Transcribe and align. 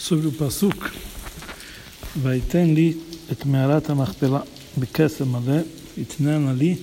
sobre 0.00 0.26
o 0.28 0.32
Pasuk. 0.32 0.90
Vaiten 2.16 2.72
li 2.74 2.96
et 3.30 3.44
mearat 3.44 3.90
ha-machpelah 3.92 4.46
bekesser 4.80 5.26
malé, 5.28 5.60
itnan 5.96 6.48
ali, 6.48 6.80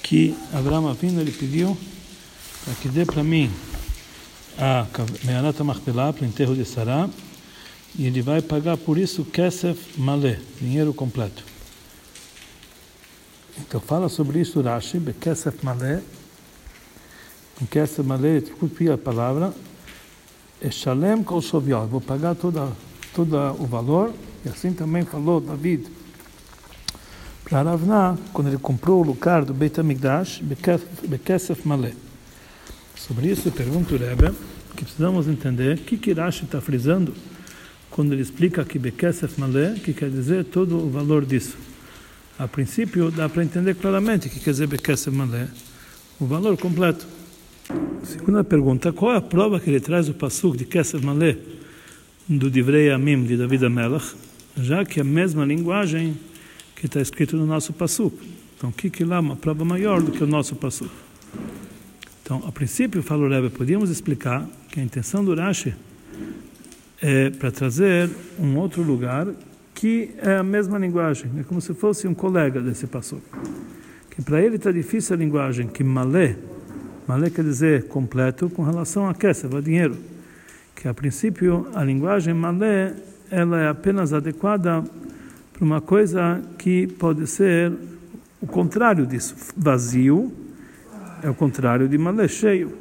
que 0.00 0.34
Abraão 0.52 0.86
Avinu 0.88 1.20
ele 1.20 1.32
pediu 1.32 1.76
para 2.64 2.74
que 2.74 2.88
dê 2.88 3.04
para 3.04 3.24
mim 3.24 3.50
a 4.56 4.86
mearat 5.24 5.58
ha-machpelah 5.60 6.12
para 6.12 6.24
o 6.24 6.28
enterro 6.28 6.54
de 6.54 6.64
Sará, 6.64 7.10
e 7.98 8.06
ele 8.06 8.22
vai 8.22 8.40
pagar 8.40 8.76
por 8.76 8.96
isso 8.96 9.24
kesef 9.24 9.98
malé, 9.98 10.38
dinheiro 10.60 10.94
completo. 10.94 11.44
Então 13.58 13.80
fala 13.80 14.08
sobre 14.08 14.40
isso 14.40 14.60
Rashi, 14.60 14.98
bekesef 15.00 15.62
malé, 15.64 16.00
kesef 17.70 18.04
malé, 18.06 18.36
ele 18.36 18.92
a 18.92 18.98
palavra, 18.98 19.52
Eshalem 20.64 21.22
Kol 21.22 21.42
Shoviot, 21.42 21.86
vou 21.86 22.00
pagar 22.00 22.34
toda, 22.34 22.72
todo 23.14 23.36
o 23.58 23.66
valor, 23.66 24.12
e 24.44 24.48
assim 24.48 24.72
também 24.72 25.04
falou 25.04 25.40
David 25.40 25.86
para 27.44 27.60
Ravna, 27.60 28.18
quando 28.32 28.48
ele 28.48 28.56
comprou 28.56 29.02
o 29.02 29.06
lugar 29.06 29.44
do 29.44 29.52
Beit 29.52 29.78
HaMikdash, 29.78 30.42
Bekesef 31.06 31.68
Malé. 31.68 31.92
Sobre 32.96 33.30
isso, 33.30 33.50
pergunto 33.50 33.94
o 33.94 33.98
Rebbe, 33.98 34.32
que 34.74 34.84
precisamos 34.84 35.28
entender 35.28 35.76
o 35.76 35.80
que, 35.82 35.98
que 35.98 36.14
Rashi 36.14 36.44
está 36.44 36.60
frisando 36.62 37.12
quando 37.90 38.14
ele 38.14 38.22
explica 38.22 38.64
que 38.64 38.78
Bekesef 38.78 39.38
Malé, 39.38 39.74
que 39.74 39.92
quer 39.92 40.08
dizer 40.08 40.46
todo 40.46 40.78
o 40.78 40.88
valor 40.90 41.26
disso. 41.26 41.58
A 42.38 42.48
princípio, 42.48 43.10
dá 43.10 43.28
para 43.28 43.44
entender 43.44 43.74
claramente 43.74 44.28
o 44.28 44.30
que 44.30 44.40
quer 44.40 44.52
dizer 44.52 44.66
Bekesef 44.66 45.14
Malé, 45.14 45.46
o 46.18 46.24
valor 46.24 46.56
completo. 46.56 47.06
Segunda 48.02 48.44
pergunta, 48.44 48.92
qual 48.92 49.12
é 49.14 49.16
a 49.16 49.20
prova 49.20 49.58
que 49.58 49.70
ele 49.70 49.80
traz 49.80 50.06
do 50.06 50.14
Passuk 50.14 50.56
de 50.56 50.64
Kesef 50.64 51.04
Malé, 51.04 51.36
do 52.28 52.50
Divrei 52.50 52.90
Amim 52.90 53.24
de 53.24 53.36
David 53.36 53.64
Amelach, 53.66 54.14
já 54.56 54.84
que 54.84 55.00
a 55.00 55.04
mesma 55.04 55.44
linguagem 55.44 56.16
que 56.74 56.86
está 56.86 57.00
escrito 57.00 57.36
no 57.36 57.46
nosso 57.46 57.72
Passuk. 57.72 58.14
Então, 58.56 58.70
o 58.70 58.72
que, 58.72 58.90
que 58.90 59.04
lá 59.04 59.16
é 59.16 59.20
uma 59.20 59.36
prova 59.36 59.64
maior 59.64 60.02
do 60.02 60.12
que 60.12 60.22
o 60.22 60.26
nosso 60.26 60.54
Passuk? 60.54 60.90
Então, 62.22 62.42
a 62.46 62.52
princípio, 62.52 63.02
falou 63.02 63.28
Rebbe, 63.28 63.50
podíamos 63.50 63.90
explicar 63.90 64.46
que 64.70 64.80
a 64.80 64.82
intenção 64.82 65.24
do 65.24 65.34
Rashi 65.34 65.74
é 67.00 67.30
para 67.30 67.50
trazer 67.50 68.10
um 68.38 68.56
outro 68.56 68.82
lugar 68.82 69.26
que 69.74 70.10
é 70.18 70.36
a 70.36 70.42
mesma 70.42 70.78
linguagem, 70.78 71.30
é 71.38 71.42
como 71.42 71.60
se 71.60 71.74
fosse 71.74 72.06
um 72.06 72.14
colega 72.14 72.60
desse 72.60 72.86
Passuk. 72.86 73.22
Que 74.10 74.22
para 74.22 74.40
ele 74.40 74.56
está 74.56 74.70
difícil 74.70 75.16
a 75.16 75.18
linguagem, 75.18 75.66
que 75.66 75.82
malé, 75.82 76.36
malé 77.06 77.30
quer 77.30 77.44
dizer 77.44 77.88
completo 77.88 78.48
com 78.48 78.62
relação 78.62 79.08
a 79.08 79.14
kesef, 79.14 79.54
a 79.54 79.60
dinheiro. 79.60 79.96
Que 80.74 80.88
a 80.88 80.94
princípio 80.94 81.66
a 81.74 81.84
linguagem 81.84 82.34
malé 82.34 82.94
ela 83.30 83.60
é 83.60 83.68
apenas 83.68 84.12
adequada 84.12 84.84
para 85.52 85.64
uma 85.64 85.80
coisa 85.80 86.42
que 86.58 86.86
pode 86.86 87.26
ser 87.26 87.72
o 88.40 88.46
contrário 88.46 89.06
disso, 89.06 89.34
vazio, 89.56 90.30
é 91.22 91.30
o 91.30 91.34
contrário 91.34 91.88
de 91.88 91.96
malé, 91.96 92.28
cheio. 92.28 92.72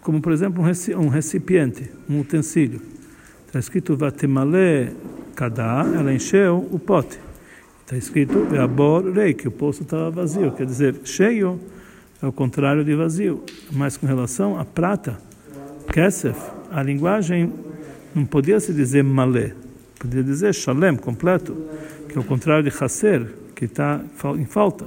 Como, 0.00 0.20
por 0.20 0.32
exemplo, 0.32 0.64
um 0.96 1.08
recipiente, 1.08 1.88
um 2.10 2.18
utensílio. 2.18 2.80
Está 3.46 3.60
escrito 3.60 3.96
vatemalé 3.96 4.92
kadá, 5.36 5.86
ela 5.94 6.12
encheu 6.12 6.68
o 6.72 6.78
pote. 6.78 7.18
Está 7.82 7.96
escrito 7.96 8.44
veabor 8.46 9.12
rei, 9.12 9.34
que 9.34 9.46
o 9.46 9.50
poço 9.50 9.82
estava 9.82 10.10
vazio. 10.10 10.50
Quer 10.52 10.66
dizer, 10.66 11.00
cheio 11.04 11.60
é 12.22 12.26
o 12.26 12.32
contrário 12.32 12.84
de 12.84 12.94
vazio. 12.94 13.42
Mas 13.72 13.96
com 13.96 14.06
relação 14.06 14.58
à 14.58 14.64
prata, 14.64 15.18
kesef, 15.92 16.38
a 16.70 16.82
linguagem 16.82 17.52
não 18.14 18.24
podia 18.24 18.60
se 18.60 18.72
dizer 18.72 19.02
malé. 19.02 19.54
Podia 19.98 20.22
dizer 20.22 20.54
shalem, 20.54 20.96
completo, 20.96 21.56
que 22.08 22.16
é 22.16 22.20
o 22.20 22.24
contrário 22.24 22.62
de 22.62 22.84
haser, 22.84 23.26
que 23.54 23.64
está 23.64 24.00
em 24.38 24.44
falta. 24.44 24.86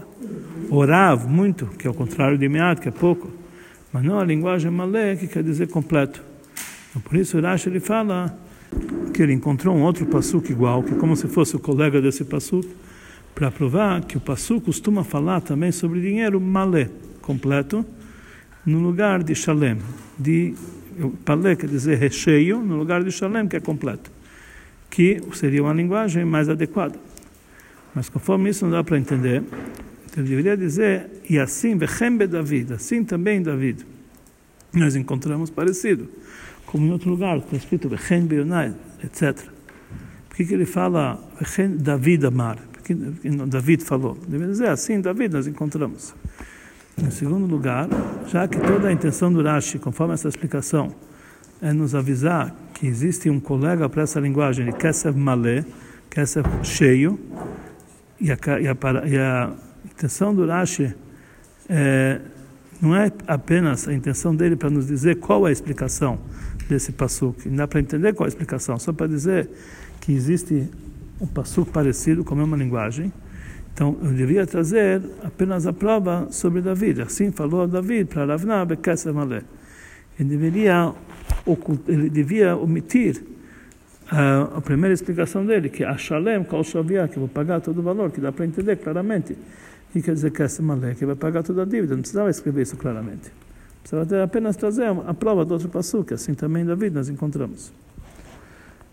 Orav, 0.69 1.27
muito, 1.27 1.65
que 1.67 1.87
é 1.87 1.89
o 1.89 1.93
contrário 1.93 2.37
de 2.37 2.49
meat, 2.49 2.81
que 2.81 2.87
é 2.87 2.91
pouco. 2.91 3.29
Mas 3.91 4.03
não 4.03 4.19
a 4.19 4.23
linguagem 4.23 4.71
malé, 4.71 5.15
que 5.15 5.27
quer 5.27 5.43
dizer 5.43 5.67
completo. 5.67 6.21
Então, 6.89 7.01
por 7.01 7.15
isso, 7.17 7.39
Rashi 7.39 7.69
ele 7.69 7.79
fala 7.79 8.37
que 9.13 9.21
ele 9.21 9.33
encontrou 9.33 9.75
um 9.75 9.83
outro 9.83 10.05
passuco 10.05 10.51
igual, 10.51 10.83
que 10.83 10.93
é 10.93 10.97
como 10.97 11.15
se 11.15 11.27
fosse 11.27 11.55
o 11.55 11.59
colega 11.59 12.01
desse 12.01 12.25
passuco, 12.25 12.69
para 13.33 13.51
provar 13.51 14.01
que 14.01 14.17
o 14.17 14.19
passuco 14.19 14.67
costuma 14.67 15.03
falar 15.03 15.41
também 15.41 15.71
sobre 15.71 16.01
dinheiro 16.01 16.39
malé, 16.39 16.89
completo, 17.25 17.85
no 18.65 18.79
lugar 18.79 19.23
de 19.23 19.35
shalem. 19.35 19.77
De, 20.17 20.53
palé 21.25 21.55
quer 21.55 21.69
dizer 21.69 21.97
recheio, 21.97 22.59
no 22.59 22.77
lugar 22.77 23.03
de 23.03 23.11
shalem, 23.11 23.47
que 23.47 23.57
é 23.57 23.59
completo. 23.59 24.11
Que 24.89 25.21
seria 25.33 25.63
uma 25.63 25.73
linguagem 25.73 26.23
mais 26.23 26.47
adequada. 26.47 26.97
Mas 27.93 28.09
conforme 28.09 28.49
isso 28.49 28.65
não 28.65 28.71
dá 28.71 28.83
para 28.83 28.97
entender, 28.97 29.41
então 30.05 30.23
ele 30.23 30.29
deveria 30.29 30.55
dizer, 30.55 31.09
e 31.29 31.39
assim, 31.39 31.77
vechem 31.77 32.17
David, 32.17 32.73
assim 32.73 33.03
também 33.03 33.41
David. 33.41 33.85
Nós 34.73 34.95
encontramos 34.95 35.49
parecido, 35.49 36.09
como 36.65 36.85
em 36.85 36.91
outro 36.91 37.09
lugar, 37.09 37.37
está 37.37 37.55
escrito 37.55 37.89
vechem 37.89 38.25
Beonai, 38.25 38.73
etc. 39.03 39.37
Por 40.27 40.35
que, 40.35 40.45
que 40.45 40.53
ele 40.53 40.65
fala 40.65 41.17
David 41.77 42.25
Amar? 42.25 42.59
Porque 42.73 42.93
David 42.93 43.83
falou. 43.83 44.17
Deveria 44.27 44.51
dizer, 44.51 44.67
assim 44.67 44.99
David 44.99 45.33
nós 45.33 45.47
encontramos. 45.47 46.13
Em 46.97 47.11
segundo 47.11 47.45
lugar, 47.45 47.89
já 48.27 48.47
que 48.47 48.57
toda 48.57 48.87
a 48.87 48.91
intenção 48.91 49.31
do 49.31 49.43
Rashi, 49.43 49.77
conforme 49.77 50.13
essa 50.13 50.29
explicação, 50.29 50.95
é 51.61 51.73
nos 51.73 51.93
avisar 51.93 52.55
que 52.73 52.87
existe 52.87 53.29
um 53.29 53.39
colega 53.39 53.89
para 53.89 54.03
essa 54.03 54.19
linguagem 54.19 54.65
de 54.65 54.71
Kesef 54.71 55.17
Malé, 55.17 55.65
Kesef 56.09 56.47
cheio, 56.63 57.19
e 58.19 58.31
a, 58.31 58.37
e 58.61 58.67
a, 58.67 59.07
e 59.07 59.17
a 59.17 59.51
intenção 59.85 60.33
do 60.33 60.45
Rashi 60.47 60.95
é, 61.67 62.21
não 62.81 62.95
é 62.95 63.11
apenas 63.27 63.87
a 63.89 63.93
intenção 63.93 64.33
dele 64.33 64.55
para 64.55 64.69
nos 64.69 64.87
dizer 64.87 65.15
qual 65.17 65.45
é 65.45 65.49
a 65.49 65.51
explicação 65.51 66.17
desse 66.69 66.93
passuco, 66.93 67.41
não 67.45 67.57
dá 67.57 67.67
para 67.67 67.81
entender 67.81 68.13
qual 68.13 68.25
é 68.25 68.27
a 68.27 68.29
explicação, 68.29 68.79
só 68.79 68.93
para 68.93 69.07
dizer 69.07 69.49
que 69.99 70.13
existe 70.13 70.69
um 71.19 71.27
passuco 71.27 71.71
parecido 71.71 72.23
com 72.23 72.33
a 72.35 72.37
mesma 72.37 72.55
linguagem. 72.55 73.11
Então, 73.75 73.97
eu 74.01 74.13
devia 74.13 74.47
trazer 74.47 75.01
apenas 75.21 75.67
a 75.67 75.73
prova 75.73 76.29
sobre 76.31 76.61
David. 76.61 77.01
Assim 77.01 77.29
falou 77.29 77.67
David 77.67 78.05
para 78.05 78.25
Ravna 78.25 78.63
Bekesser 78.63 79.13
Malé. 79.13 79.41
Ele 80.17 80.29
deveria, 80.29 80.93
ele 81.85 82.09
devia 82.09 82.55
omitir 82.55 83.21
a, 84.09 84.43
a 84.43 84.61
primeira 84.61 84.93
explicação 84.93 85.45
dele, 85.45 85.67
que 85.67 85.83
a 85.83 85.97
Shalem 85.97 86.45
que 86.45 86.53
eu 86.53 87.19
vou 87.19 87.27
pagar 87.27 87.59
todo 87.59 87.79
o 87.79 87.81
valor, 87.81 88.11
que 88.11 88.21
dá 88.21 88.31
para 88.31 88.45
entender 88.45 88.77
claramente. 88.77 89.37
Que 89.91 90.01
quer 90.01 90.13
dizer 90.13 90.31
que 90.31 90.41
essa 90.41 90.63
malé, 90.63 90.95
que 90.95 91.05
vai 91.05 91.15
pagar 91.17 91.43
toda 91.43 91.63
a 91.63 91.65
dívida, 91.65 91.95
não 91.95 92.01
precisava 92.01 92.29
escrever 92.29 92.61
isso 92.61 92.77
claramente. 92.77 93.29
Precisava 93.81 94.23
apenas 94.23 94.55
trazer 94.55 94.85
a 94.85 95.13
prova 95.13 95.43
do 95.43 95.53
outro 95.53 95.67
passo, 95.67 96.01
que 96.05 96.13
assim 96.13 96.33
também 96.33 96.65
David 96.65 96.95
nós 96.95 97.09
encontramos. 97.09 97.73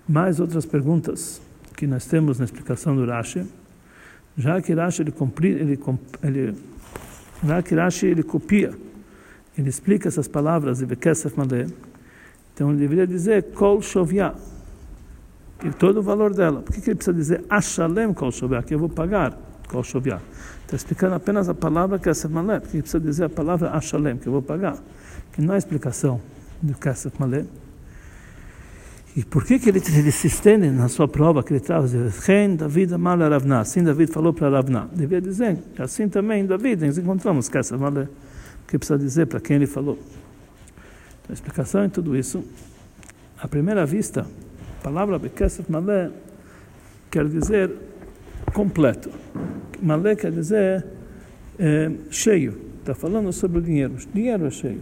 Mais 0.09 0.41
outras 0.41 0.67
perguntas 0.67 1.41
que 1.77 1.87
nós 1.87 2.05
temos 2.05 2.41
na 2.41 2.47
explicação 2.47 2.97
do 2.97 3.07
Rashi. 3.07 3.47
Já 4.37 4.61
que 4.63 4.73
ele, 4.73 4.81
ele, 4.81 5.81
ele, 6.23 6.57
já 7.45 7.63
que 7.63 7.75
Rashi 7.75 8.07
ele 8.07 8.23
copia, 8.23 8.73
ele 9.57 9.69
explica 9.69 10.09
essas 10.09 10.27
palavras 10.27 10.79
de 10.79 10.87
Bekesef 10.87 11.37
Malé, 11.37 11.67
então 12.55 12.71
ele 12.71 12.79
deveria 12.79 13.07
dizer 13.07 13.53
Kol 13.53 13.83
Shovia, 13.83 14.35
e 15.65 15.71
todo 15.71 15.99
o 15.99 16.03
valor 16.03 16.35
dela. 16.35 16.61
Por 16.63 16.75
que, 16.75 16.81
que 16.81 16.91
ele 16.91 16.97
precisa 16.97 17.15
dizer 17.15 17.45
Ashalem 17.49 18.13
Kol 18.13 18.33
Shovia, 18.33 18.63
que 18.63 18.75
eu 18.75 18.79
vou 18.79 18.89
pagar 18.89 19.39
Kol 19.69 19.85
Shovia? 19.85 20.21
Está 20.65 20.77
explicando 20.77 21.15
apenas 21.15 21.49
a 21.49 21.55
palavra 21.55 21.99
Kesef 21.99 22.33
Malé, 22.33 22.59
porque 22.59 22.77
ele 22.77 22.83
precisa 22.83 23.01
dizer 23.01 23.25
a 23.25 23.29
palavra 23.29 23.71
Ashalem, 23.71 24.17
que 24.17 24.27
eu 24.27 24.33
vou 24.33 24.43
pagar. 24.43 24.77
Que 25.33 25.41
não 25.41 25.55
é 25.55 25.59
explicação 25.59 26.21
do 26.61 26.75
Kesef 26.75 27.15
Malé. 27.19 27.45
E 29.15 29.25
por 29.25 29.45
que, 29.45 29.59
que 29.59 29.69
ele, 29.69 29.83
ele 29.95 30.11
se 30.11 30.27
estende 30.27 30.71
na 30.71 30.89
sua 30.89 31.07
prova 31.07 31.43
que 31.43 31.53
ele 31.53 31.61
traz? 31.61 31.93
Ren 32.27 32.57
David 32.57 32.95
Amal 32.95 33.19
Ravna. 33.19 33.61
Assim 33.61 33.83
David 33.85 34.11
falou 34.11 34.33
para 34.33 34.49
Ravna. 34.49 34.89
Devia 34.93 35.21
dizer, 35.21 35.59
assim 35.79 36.09
também 36.09 36.47
David, 36.47 36.87
nós 36.87 36.97
encontramos 36.97 37.49
Kesef 37.49 37.79
Malé. 37.79 38.09
Que 38.67 38.79
precisa 38.79 38.99
dizer 38.99 39.27
para 39.27 39.39
quem 39.39 39.57
ele 39.57 39.67
falou. 39.67 39.99
Então, 39.99 41.31
a 41.31 41.33
explicação 41.35 41.85
em 41.85 41.91
tudo 41.91 42.17
isso, 42.17 42.43
à 43.39 43.47
primeira 43.47 43.85
vista, 43.85 44.27
a 44.81 44.83
palavra 44.83 45.19
Bekesef 45.19 45.71
Malé 45.71 46.11
quer 47.11 47.29
dizer 47.29 47.71
completo. 48.55 49.11
Malé 49.83 50.17
quer 50.17 50.33
dizer 50.33 50.87
é, 51.59 51.91
cheio. 52.11 52.59
Está 52.81 52.95
falando 52.95 53.31
sobre 53.33 53.59
o 53.59 53.63
dinheiro. 53.63 53.95
O 53.95 54.15
dinheiro 54.15 54.47
é 54.47 54.51
cheio. 54.51 54.81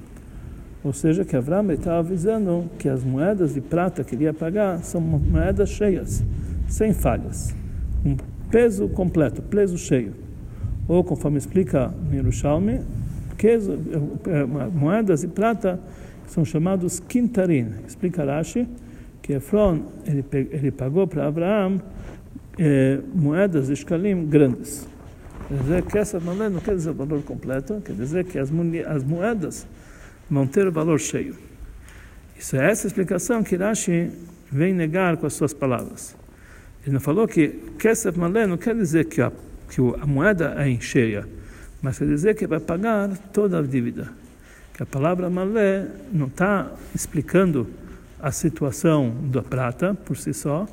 Ou 0.83 0.93
seja, 0.93 1.25
que 1.25 1.37
Avram 1.37 1.71
estava 1.73 1.99
avisando 1.99 2.65
que 2.79 2.89
as 2.89 3.05
moedas 3.05 3.55
de 3.55 3.61
prata 3.61 4.03
que 4.03 4.15
ele 4.15 4.25
ia 4.25 4.33
pagar 4.33 4.83
são 4.83 5.01
moedas 5.01 5.69
cheias, 5.69 6.23
sem 6.69 6.95
falhas. 6.95 7.55
Um 8.05 8.17
peso 8.51 8.89
completo, 8.89 9.43
peso 9.43 9.77
cheio. 9.77 10.15
Ou, 10.89 11.05
conforme 11.05 11.37
explica 11.37 11.93
Yerushalmi, 12.11 12.81
peso, 13.37 13.79
moedas 14.73 15.21
de 15.21 15.29
prata 15.29 15.79
são 16.27 16.45
chamados 16.45 16.99
quintarim. 16.99 17.69
Explica 17.87 18.25
Rashi 18.25 18.67
que 19.21 19.35
Efron 19.35 19.83
ele, 20.07 20.25
ele 20.51 20.71
pagou 20.71 21.07
para 21.07 21.27
Abraão 21.27 21.81
eh, 22.59 23.01
moedas 23.15 23.67
de 23.67 23.75
escalim 23.75 24.27
grandes. 24.27 24.89
Quer 25.49 25.59
dizer 25.59 25.83
que 25.83 25.99
essa 25.99 26.21
malé 26.21 26.49
não 26.49 26.61
quer 26.61 26.75
dizer 26.75 26.91
o 26.91 26.95
valor 26.95 27.23
completo, 27.23 27.83
quer 27.85 27.95
dizer 27.95 28.25
que 28.25 28.39
as, 28.39 28.51
as 28.87 29.05
moedas 29.05 29.67
vão 30.31 30.47
ter 30.47 30.67
o 30.67 30.73
valor 30.73 31.01
cheio. 31.01 31.37
Isso 32.39 32.57
é 32.57 32.71
essa 32.71 32.87
explicação 32.87 33.43
que 33.43 33.57
Rashi 33.57 34.11
vem 34.51 34.73
negar 34.73 35.17
com 35.17 35.27
as 35.27 35.35
suas 35.35 35.53
palavras. 35.53 36.17
Ele 36.83 36.95
não 36.95 37.01
falou 37.01 37.29
que 37.29 37.49
Kesef 37.79 38.19
Malé 38.19 38.47
não 38.47 38.57
quer 38.57 38.75
dizer 38.75 39.05
que 39.07 39.21
a, 39.21 39.31
que 39.69 39.81
a 40.01 40.07
moeda 40.07 40.55
é 40.57 40.81
cheia, 40.81 41.29
mas 41.83 41.99
quer 41.99 42.07
dizer 42.07 42.35
que 42.35 42.47
vai 42.47 42.61
pagar 42.61 43.11
toda 43.33 43.59
a 43.59 43.63
dívida. 43.63 44.11
Que 44.73 44.83
a 44.83 44.87
palavra 44.87 45.29
Malé 45.29 45.87
não 46.11 46.27
está 46.27 46.73
explicando 46.95 47.67
a 48.19 48.33
situação 48.33 49.15
da 49.31 49.43
prata 49.43 49.95
por 49.95 50.17
si 50.17 50.33
só, 50.33 50.67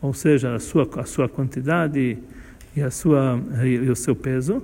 ou 0.00 0.14
seja, 0.14 0.54
a 0.54 0.60
sua, 0.60 0.88
a 0.96 1.04
sua 1.04 1.28
quantidade 1.28 2.18
e, 2.76 2.82
a 2.82 2.90
sua, 2.90 3.40
e 3.64 3.90
o 3.90 3.96
seu 3.96 4.14
peso, 4.14 4.62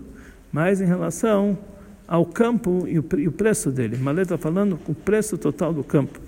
mas 0.53 0.81
em 0.81 0.87
relação 0.87 1.59
ao 2.07 2.25
campo 2.25 2.87
e 2.87 2.99
o, 2.99 3.33
preço 3.33 3.71
dele. 3.71 3.97
Malé 3.97 4.23
está 4.23 4.39
falando 4.39 4.79
o 4.87 4.95
preço 4.95 5.37
total 5.37 5.73
do 5.73 5.83
campo. 5.83 6.21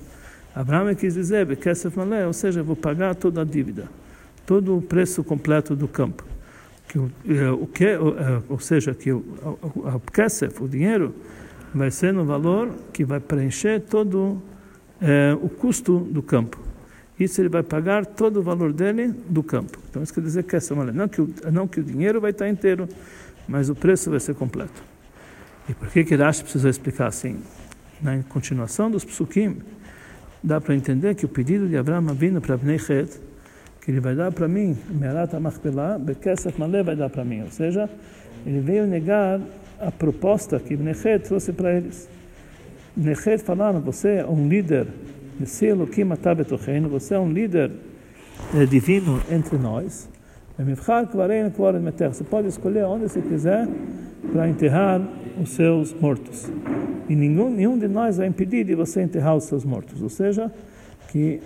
Abraão 0.54 0.92
quis 0.94 1.14
dizer, 1.14 1.46
Malé, 1.94 2.26
ou 2.26 2.32
seja, 2.32 2.62
vou 2.62 2.74
pagar 2.74 3.14
toda 3.14 3.42
a 3.42 3.44
dívida, 3.44 3.88
todo 4.44 4.76
o 4.76 4.82
preço 4.82 5.22
completo 5.22 5.76
do 5.76 5.86
campo. 5.86 6.24
Que 6.88 6.98
o, 6.98 7.10
o 7.60 7.66
que, 7.66 7.84
eh, 7.84 7.98
ou 8.48 8.58
seja, 8.58 8.94
que 8.94 9.12
o, 9.12 9.18
o, 9.18 10.64
o, 10.64 10.68
dinheiro, 10.68 11.14
vai 11.74 11.90
ser 11.90 12.12
no 12.12 12.24
valor 12.24 12.70
que 12.92 13.04
vai 13.04 13.20
preencher 13.20 13.80
todo 13.82 14.42
é, 15.00 15.36
o 15.40 15.48
custo 15.48 15.98
do 15.98 16.22
campo. 16.22 16.58
Isso 17.20 17.40
ele 17.40 17.48
vai 17.48 17.62
pagar 17.62 18.06
todo 18.06 18.38
o 18.38 18.42
valor 18.42 18.72
dele 18.72 19.08
do 19.28 19.42
campo. 19.42 19.78
Então 19.90 20.02
isso 20.02 20.14
quer 20.14 20.22
dizer 20.22 20.44
que 20.44 20.56
essa 20.56 20.74
malé, 20.74 20.92
não 20.92 21.08
que 21.08 21.20
não 21.52 21.68
que 21.68 21.80
o 21.80 21.84
dinheiro 21.84 22.20
vai 22.20 22.30
estar 22.30 22.48
inteiro, 22.48 22.88
mas 23.46 23.68
o 23.68 23.74
preço 23.74 24.10
vai 24.10 24.20
ser 24.20 24.34
completo. 24.34 24.87
E 25.68 25.74
por 25.74 25.88
que 25.90 26.02
que 26.04 26.14
Rashi 26.14 26.42
precisou 26.42 26.70
explicar 26.70 27.08
assim? 27.08 27.40
Na 28.00 28.22
continuação 28.28 28.90
dos 28.90 29.04
psukim, 29.04 29.58
dá 30.42 30.60
para 30.60 30.74
entender 30.74 31.14
que 31.14 31.26
o 31.26 31.28
pedido 31.28 31.68
de 31.68 31.76
Abraão 31.76 32.02
vindo 32.14 32.40
para 32.40 32.56
Bnei 32.56 32.78
Chet, 32.78 33.20
que 33.80 33.90
ele 33.90 34.00
vai 34.00 34.14
dar 34.14 34.32
para 34.32 34.48
mim, 34.48 34.76
Merat 34.88 35.34
HaMachpelah, 35.34 35.98
Bekesef 35.98 36.58
Malé 36.58 36.82
vai 36.82 36.96
dar 36.96 37.10
para 37.10 37.24
mim. 37.24 37.42
Ou 37.42 37.50
seja, 37.50 37.88
ele 38.46 38.60
veio 38.60 38.86
negar 38.86 39.40
a 39.80 39.90
proposta 39.90 40.58
que 40.58 40.76
Bnei 40.76 40.94
Chet 40.94 41.24
trouxe 41.24 41.52
para 41.52 41.74
eles. 41.74 42.08
Nechet 42.96 43.44
falaram, 43.44 43.80
você 43.80 44.16
é 44.16 44.26
um 44.26 44.48
líder, 44.48 44.88
você 45.38 45.68
é 45.68 47.18
um 47.18 47.30
líder 47.30 47.70
é, 48.54 48.66
divino 48.66 49.22
entre 49.30 49.56
nós. 49.56 50.08
Você 52.12 52.24
pode 52.24 52.48
escolher 52.48 52.84
onde 52.84 53.08
você 53.08 53.22
quiser 53.22 53.68
para 54.32 54.48
enterrar 54.48 55.00
os 55.40 55.50
seus 55.50 55.94
mortos. 55.94 56.50
E 57.08 57.14
nenhum, 57.14 57.48
nenhum 57.48 57.78
de 57.78 57.86
nós 57.86 58.16
vai 58.16 58.26
impedir 58.26 58.64
de 58.64 58.74
você 58.74 59.00
enterrar 59.00 59.36
os 59.36 59.44
seus 59.44 59.64
mortos. 59.64 60.02
Ou 60.02 60.08
seja, 60.08 60.52
que 61.08 61.40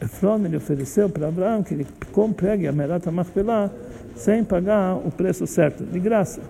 Efron 0.00 0.44
ele 0.44 0.56
ofereceu 0.56 1.10
para 1.10 1.28
Abraão 1.28 1.62
que 1.62 1.74
ele 1.74 1.86
compregue 2.12 2.66
a 2.66 2.72
Merata 2.72 3.10
Machpelah 3.10 3.70
sem 4.14 4.42
pagar 4.42 4.96
o 4.96 5.10
preço 5.10 5.46
certo, 5.46 5.84
de 5.84 6.00
graça. 6.00 6.40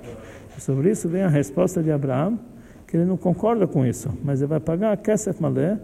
E 0.57 0.61
sobre 0.61 0.91
isso 0.91 1.09
vem 1.09 1.23
a 1.23 1.29
resposta 1.29 1.83
de 1.83 1.91
Abraão, 1.91 2.39
que 2.87 2.97
ele 2.97 3.05
não 3.05 3.17
concorda 3.17 3.67
com 3.67 3.85
isso, 3.85 4.17
mas 4.23 4.41
ele 4.41 4.49
vai 4.49 4.61
pagar 4.61 4.97
Kesef 4.97 5.41
Malé, 5.41 5.79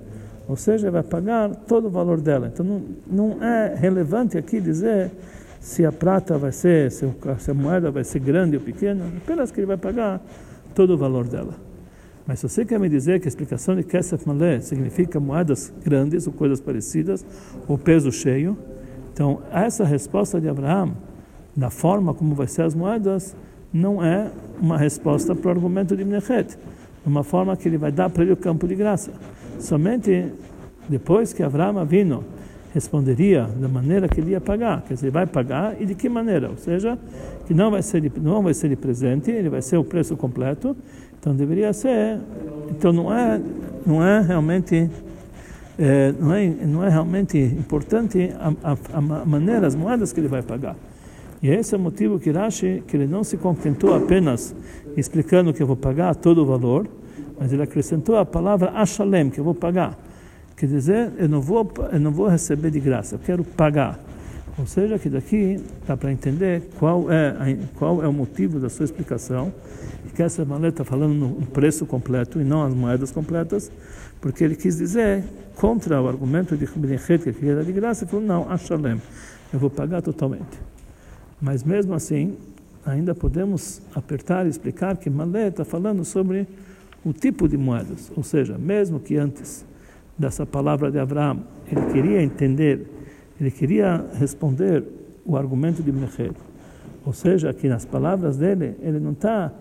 ou 0.49 0.57
seja, 0.57 0.87
ele 0.87 0.93
vai 0.93 1.03
pagar 1.03 1.55
todo 1.67 1.89
o 1.89 1.91
valor 1.91 2.21
dela. 2.21 2.51
Então 2.53 2.65
não, 2.65 2.83
não 3.07 3.45
é 3.45 3.75
relevante 3.75 4.39
aqui 4.39 4.61
dizer 4.61 5.11
se 5.61 5.85
a 5.85 5.93
prata 5.93 6.39
vai 6.39 6.53
ser, 6.53 6.91
se 6.91 7.05
a 7.51 7.55
moeda 7.55 7.91
vai 7.91 8.05
ser 8.05 8.21
grande 8.21 8.57
ou 8.57 8.63
pequena, 8.63 9.05
apenas 9.17 9.51
que 9.51 9.61
ele 9.61 9.67
vai 9.67 9.77
pagar 9.77 10.21
todo 10.75 10.95
o 10.95 10.99
valor 10.99 11.27
dela. 11.27 11.55
Mas 12.27 12.41
se 12.41 12.49
você 12.49 12.65
quer 12.65 12.79
me 12.81 12.89
dizer 12.89 13.21
que 13.21 13.27
a 13.27 13.29
explicação 13.29 13.77
de 13.77 13.85
Kesef 13.85 14.27
Malé 14.27 14.61
significa 14.61 15.21
moedas 15.21 15.73
grandes 15.85 16.27
ou 16.27 16.33
coisas 16.33 16.61
parecidas, 16.61 17.25
ou 17.69 17.79
peso 17.79 18.11
cheio, 18.11 18.57
então 19.13 19.41
essa 19.53 19.85
resposta 19.85 20.41
de 20.41 20.49
Abraão, 20.49 20.97
da 21.57 21.71
forma 21.71 22.13
como 22.13 22.35
vai 22.35 22.47
ser 22.47 22.63
as 22.63 22.75
moedas, 22.75 23.37
não 23.73 24.05
é 24.05 24.31
uma 24.61 24.77
resposta 24.77 25.35
para 25.35 25.49
o 25.49 25.51
argumento 25.53 25.97
de 25.97 26.05
Mnechet 26.05 26.59
uma 27.07 27.23
forma 27.23 27.57
que 27.57 27.69
ele 27.69 27.79
vai 27.79 27.93
dar 27.93 28.11
para 28.11 28.25
ele 28.25 28.33
o 28.33 28.37
campo 28.37 28.67
de 28.67 28.75
graça. 28.75 29.13
Somente 29.61 30.33
depois 30.89 31.33
que 31.33 31.43
Abraão 31.43 31.79
Avino 31.79 32.25
responderia 32.77 33.49
da 33.57 33.69
maneira 33.69 34.07
que 34.07 34.21
ele 34.21 34.33
ia 34.33 34.41
pagar, 34.41 34.83
quer 34.83 34.93
dizer, 34.93 35.11
vai 35.11 35.25
pagar 35.25 35.81
e 35.81 35.87
de 35.87 35.95
que 35.95 36.11
maneira, 36.11 36.51
ou 36.51 36.59
seja, 36.59 36.99
que 37.47 37.55
não 37.55 37.71
vai 37.71 37.83
ser 37.83 38.13
não 38.21 38.43
vai 38.43 38.53
ser 38.53 38.69
de 38.69 38.77
presente, 38.77 39.31
ele 39.31 39.49
vai 39.49 39.63
ser 39.63 39.79
o 39.79 39.85
preço 39.85 40.15
completo, 40.15 40.77
então 41.19 41.35
deveria 41.35 41.73
ser, 41.73 42.19
então 42.71 42.93
não 42.93 43.11
é 43.11 43.41
não 43.87 44.05
é 44.05 44.21
realmente 44.21 44.91
é, 45.79 46.13
não 46.21 46.35
é 46.35 46.49
não 46.49 46.85
é 46.85 46.91
realmente 46.91 47.39
importante 47.39 48.31
a, 48.39 48.73
a, 48.73 48.77
a 48.93 49.01
maneira, 49.01 49.67
as 49.67 49.75
moedas 49.75 50.13
que 50.13 50.21
ele 50.21 50.29
vai 50.29 50.43
pagar. 50.43 50.77
E 51.43 51.49
esse 51.49 51.75
é 51.75 51.79
o 51.79 51.81
motivo 51.81 52.19
que 52.19 52.31
Rashi, 52.31 52.83
que 52.87 52.95
ele 52.95 53.07
não 53.07 53.25
se 53.25 53.39
contentou 53.39 53.95
apenas 53.95 54.55
explicando 54.99 55.55
que 55.55 55.63
eu 55.63 55.67
vou 55.67 55.77
pagar 55.77 56.15
todo 56.15 56.43
o 56.43 56.47
valor, 56.47 56.87
mas 57.41 57.55
ele 57.55 57.63
acrescentou 57.63 58.17
a 58.17 58.27
palavra 58.27 58.71
ashalem, 58.75 59.31
que 59.31 59.39
eu 59.39 59.45
vou 59.45 59.55
pagar. 59.55 59.97
Quer 60.57 60.67
dizer, 60.67 61.13
eu 61.19 61.29
não 61.29 61.41
vou, 61.41 61.71
eu 61.93 62.01
não 62.01 62.11
vou 62.11 62.29
receber 62.29 62.71
de 62.71 62.81
graça, 62.81 63.17
eu 63.17 63.19
quero 63.19 63.45
pagar. 63.45 63.99
Ou 64.59 64.67
seja, 64.67 64.99
que 64.99 65.11
daqui 65.11 65.63
dá 65.87 65.99
para 65.99 66.11
entender 66.11 66.71
qual 66.79 67.13
é, 67.13 67.59
qual 67.75 68.03
é 68.03 68.09
o 68.09 68.13
motivo 68.13 68.59
da 68.59 68.71
sua 68.71 68.85
explicação, 68.85 69.53
e 70.07 70.09
que 70.09 70.23
essa 70.23 70.47
maleta 70.47 70.83
está 70.83 70.85
falando 70.85 71.13
no 71.15 71.47
preço 71.47 71.85
completo 71.85 72.41
e 72.41 72.45
não 72.45 72.63
as 72.63 72.73
moedas 72.73 73.11
completas, 73.11 73.71
porque 74.19 74.43
ele 74.43 74.57
quis 74.57 74.79
dizer, 74.79 75.25
contra 75.57 76.01
o 76.01 76.09
argumento 76.09 76.57
de 76.57 76.67
Benichet, 76.67 77.33
que 77.35 77.47
era 77.47 77.63
de 77.63 77.73
graça, 77.73 78.05
ele 78.05 78.11
falou, 78.11 78.25
não, 78.25 78.51
ashalem, 78.51 79.01
eu 79.53 79.59
vou 79.59 79.69
pagar 79.69 80.01
totalmente. 80.01 80.59
Mas 81.39 81.63
mesmo 81.63 81.93
assim, 81.93 82.35
ainda 82.87 83.15
podemos 83.15 83.83
apertar 83.95 84.47
e 84.47 84.49
explicar 84.49 84.97
que 84.97 85.11
Malé 85.11 85.49
está 85.49 85.67
falando 85.67 86.03
sobre 86.03 86.49
o 87.05 87.13
tipo 87.13 87.47
de 87.47 87.59
moedas. 87.59 88.11
Ou 88.17 88.23
seja, 88.23 88.57
mesmo 88.57 88.99
que 88.99 89.17
antes 89.17 89.67
dessa 90.19 90.47
palavra 90.47 90.91
de 90.91 90.99
Abraão, 90.99 91.45
ele 91.71 91.93
queria 91.93 92.23
entender, 92.23 92.87
ele 93.41 93.51
queria 93.51 94.05
responder 94.19 94.85
o 95.25 95.37
argumento 95.37 95.83
de 95.83 95.93
Mecher. 95.93 96.33
Ou 97.05 97.13
seja, 97.13 97.53
que 97.53 97.69
nas 97.69 97.85
palavras 97.85 98.37
dele, 98.37 98.77
ele 98.81 98.99
não 98.99 99.13
está 99.13 99.53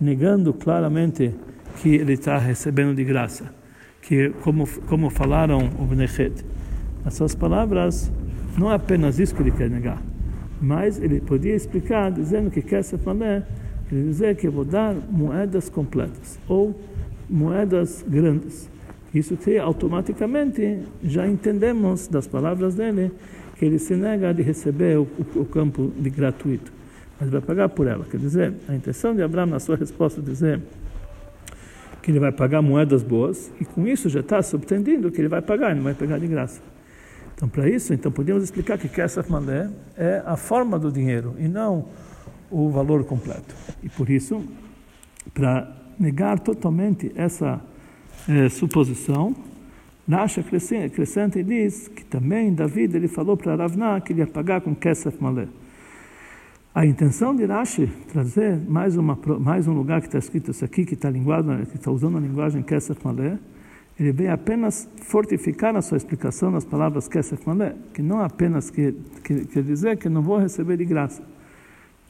negando 0.00 0.52
claramente 0.52 1.34
que 1.82 1.94
ele 1.94 2.14
está 2.14 2.38
recebendo 2.38 2.94
de 2.94 3.04
graça, 3.04 3.44
que 4.00 4.30
como 4.42 4.66
como 4.86 5.10
falaram 5.10 5.70
o 5.78 5.84
Benechet. 5.84 6.44
As 7.04 7.14
suas 7.14 7.34
palavras 7.34 8.10
não 8.56 8.70
é 8.70 8.74
apenas 8.74 9.18
isso 9.18 9.34
que 9.34 9.42
ele 9.42 9.50
quer 9.50 9.68
negar 9.68 10.00
mas 10.64 11.00
ele 11.00 11.20
podia 11.20 11.54
explicar 11.54 12.10
dizendo 12.10 12.50
que 12.50 12.62
quer 12.62 12.82
se 12.82 12.96
falar, 12.96 13.46
ele 13.92 14.04
dizer 14.04 14.34
que 14.36 14.46
eu 14.46 14.52
vou 14.52 14.64
dar 14.64 14.94
moedas 14.94 15.68
completas 15.68 16.38
ou 16.48 16.74
moedas 17.28 18.04
grandes. 18.08 18.68
Isso 19.14 19.36
que 19.36 19.56
automaticamente 19.58 20.80
já 21.02 21.26
entendemos 21.26 22.08
das 22.08 22.26
palavras 22.26 22.74
dele 22.74 23.12
que 23.56 23.64
ele 23.64 23.78
se 23.78 23.94
nega 23.94 24.34
de 24.34 24.42
receber 24.42 24.98
o, 24.98 25.02
o, 25.02 25.40
o 25.42 25.44
campo 25.44 25.92
de 25.96 26.10
gratuito, 26.10 26.72
mas 27.20 27.30
vai 27.30 27.40
pagar 27.40 27.68
por 27.68 27.86
ela. 27.86 28.04
Quer 28.04 28.18
dizer, 28.18 28.52
a 28.68 28.74
intenção 28.74 29.14
de 29.14 29.22
Abraão 29.22 29.46
na 29.46 29.60
sua 29.60 29.76
resposta 29.76 30.20
dizer 30.20 30.60
que 32.02 32.10
ele 32.10 32.18
vai 32.18 32.32
pagar 32.32 32.60
moedas 32.60 33.02
boas 33.02 33.52
e 33.60 33.64
com 33.64 33.86
isso 33.86 34.08
já 34.08 34.20
está 34.20 34.42
subtendindo 34.42 35.10
que 35.10 35.20
ele 35.20 35.28
vai 35.28 35.40
pagar, 35.40 35.68
ele 35.68 35.76
não 35.76 35.84
vai 35.84 35.94
pegar 35.94 36.18
de 36.18 36.26
graça. 36.26 36.60
Então, 37.36 37.48
para 37.48 37.68
isso, 37.68 37.94
então 37.94 38.12
podemos 38.12 38.42
explicar 38.42 38.78
que 38.78 38.88
Kesef 38.88 39.30
Malé 39.30 39.70
é 39.96 40.22
a 40.26 40.36
forma 40.36 40.78
do 40.78 40.90
dinheiro 40.90 41.34
e 41.38 41.48
não 41.48 41.86
o 42.50 42.68
valor 42.70 43.04
completo. 43.04 43.54
E 43.82 43.88
por 43.88 44.10
isso, 44.10 44.44
para 45.32 45.72
negar 45.98 46.38
totalmente 46.40 47.12
essa 47.16 47.60
eh, 48.28 48.48
suposição, 48.48 49.34
Nasha 50.06 50.42
acrescenta 50.42 51.38
e 51.38 51.42
diz 51.42 51.88
que 51.88 52.04
também 52.04 52.52
David 52.52 52.94
ele 52.94 53.08
falou 53.08 53.36
para 53.36 53.56
Ravna 53.56 54.00
que 54.02 54.12
ele 54.12 54.20
ia 54.20 54.26
pagar 54.26 54.60
com 54.60 54.74
Kesef 54.74 55.16
Malé. 55.22 55.48
A 56.74 56.84
intenção 56.84 57.34
de 57.34 57.46
Rashi 57.46 57.88
trazer 58.12 58.58
mais, 58.68 58.96
uma, 58.96 59.18
mais 59.40 59.66
um 59.66 59.72
lugar 59.72 60.00
que 60.00 60.08
está 60.08 60.18
escrito 60.18 60.50
isso 60.50 60.64
aqui, 60.64 60.84
que 60.84 60.94
está, 60.94 61.10
que 61.10 61.76
está 61.76 61.90
usando 61.90 62.18
a 62.18 62.20
linguagem 62.20 62.62
Kesef 62.62 63.00
Malé, 63.02 63.38
ele 63.98 64.12
vem 64.12 64.28
apenas 64.28 64.88
fortificar 65.02 65.74
a 65.76 65.80
sua 65.80 65.96
explicação 65.96 66.50
nas 66.50 66.64
palavras 66.64 67.08
Kesef 67.08 67.46
Malé, 67.46 67.74
que 67.94 68.02
não 68.02 68.20
apenas 68.20 68.68
quer, 68.70 68.92
quer, 69.22 69.46
quer 69.46 69.62
dizer 69.62 69.96
que 69.96 70.08
não 70.08 70.20
vou 70.20 70.36
receber 70.36 70.76
de 70.76 70.84
graça. 70.84 71.22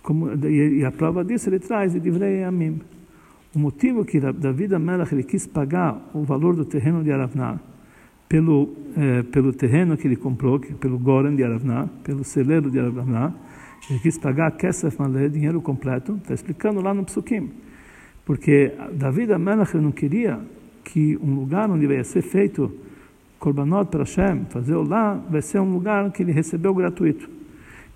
Como, 0.02 0.32
e, 0.46 0.80
e, 0.80 0.84
a 0.84 0.90
prova 0.90 1.25
disso 1.25 1.49
ele 1.49 1.58
traz 1.58 1.92
de 1.92 2.00
Divrei 2.00 2.42
Amim. 2.42 2.80
O 3.54 3.58
motivo 3.58 4.04
que 4.04 4.18
David 4.18 4.75
Amelach 4.75 5.14
ele 5.14 5.23
quis 5.23 5.46
pagar 5.46 6.11
o 6.12 6.25
valor 6.25 6.56
do 6.56 6.64
terreno 6.64 7.04
de 7.04 7.12
Aravná 7.12 7.61
pelo, 8.28 8.75
eh, 8.96 9.23
pelo 9.23 9.52
terreno 9.52 9.96
que 9.96 10.08
ele 10.08 10.16
comprou, 10.16 10.58
que, 10.58 10.75
pelo 10.75 10.99
Goren 10.99 11.37
de 11.37 11.44
Aravná, 11.44 11.88
pelo 12.02 12.25
celeiro 12.25 12.68
de 12.68 12.80
Aravná, 12.80 13.32
ele 13.88 14.00
quis 14.00 14.18
pagar 14.18 14.50
Kesef 14.56 14.99
Malé, 14.99 15.28
dinheiro 15.28 15.61
completo, 15.62 16.16
está 16.16 16.34
explicando 16.34 16.80
lá 16.80 16.92
no 16.92 17.04
Psukim. 17.04 17.50
Porque 18.25 18.73
David 18.92 19.32
Amelach 19.32 19.76
não 19.76 19.92
queria 19.92 20.40
que 20.82 21.16
um 21.23 21.34
lugar 21.34 21.70
onde 21.70 21.87
vai 21.87 22.02
ser 22.02 22.23
feito 22.23 22.73
Korbanot 23.38 23.88
para 23.88 24.00
Hashem, 24.00 24.46
fazer 24.49 24.75
lá, 24.76 25.14
vai 25.30 25.42
ser 25.42 25.61
um 25.61 25.73
lugar 25.73 26.11
que 26.11 26.23
ele 26.23 26.32
recebeu 26.32 26.75
gratuito. 26.75 27.28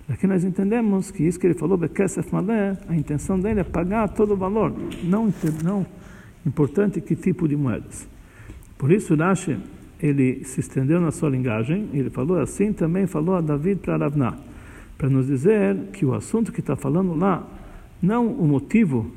Aqui 0.09 0.25
nós 0.25 0.43
entendemos 0.43 1.11
que 1.11 1.23
isso 1.23 1.39
que 1.39 1.45
ele 1.45 1.53
falou, 1.53 1.77
Bekesef 1.77 2.33
Malé, 2.33 2.75
a 2.87 2.95
intenção 2.95 3.39
dele 3.39 3.59
é 3.59 3.63
pagar 3.63 4.09
todo 4.09 4.33
o 4.33 4.35
valor, 4.35 4.73
não, 5.03 5.31
não 5.63 5.85
importante 6.45 6.99
que 6.99 7.15
tipo 7.15 7.47
de 7.47 7.55
moedas. 7.55 8.07
Por 8.75 8.91
isso 8.91 9.15
Rashi, 9.15 9.59
ele 10.01 10.43
se 10.45 10.61
estendeu 10.61 10.99
na 10.99 11.11
sua 11.11 11.29
linguagem, 11.29 11.89
ele 11.93 12.09
falou 12.09 12.39
assim, 12.39 12.73
também 12.73 13.05
falou 13.05 13.35
a 13.35 13.41
David 13.41 13.81
para 13.81 13.97
Ravná, 13.97 14.33
para 14.97 15.09
nos 15.09 15.27
dizer 15.27 15.75
que 15.93 16.05
o 16.05 16.15
assunto 16.15 16.51
que 16.51 16.59
está 16.59 16.75
falando 16.75 17.13
lá, 17.13 17.47
não 18.01 18.25
o 18.27 18.47
motivo 18.47 19.11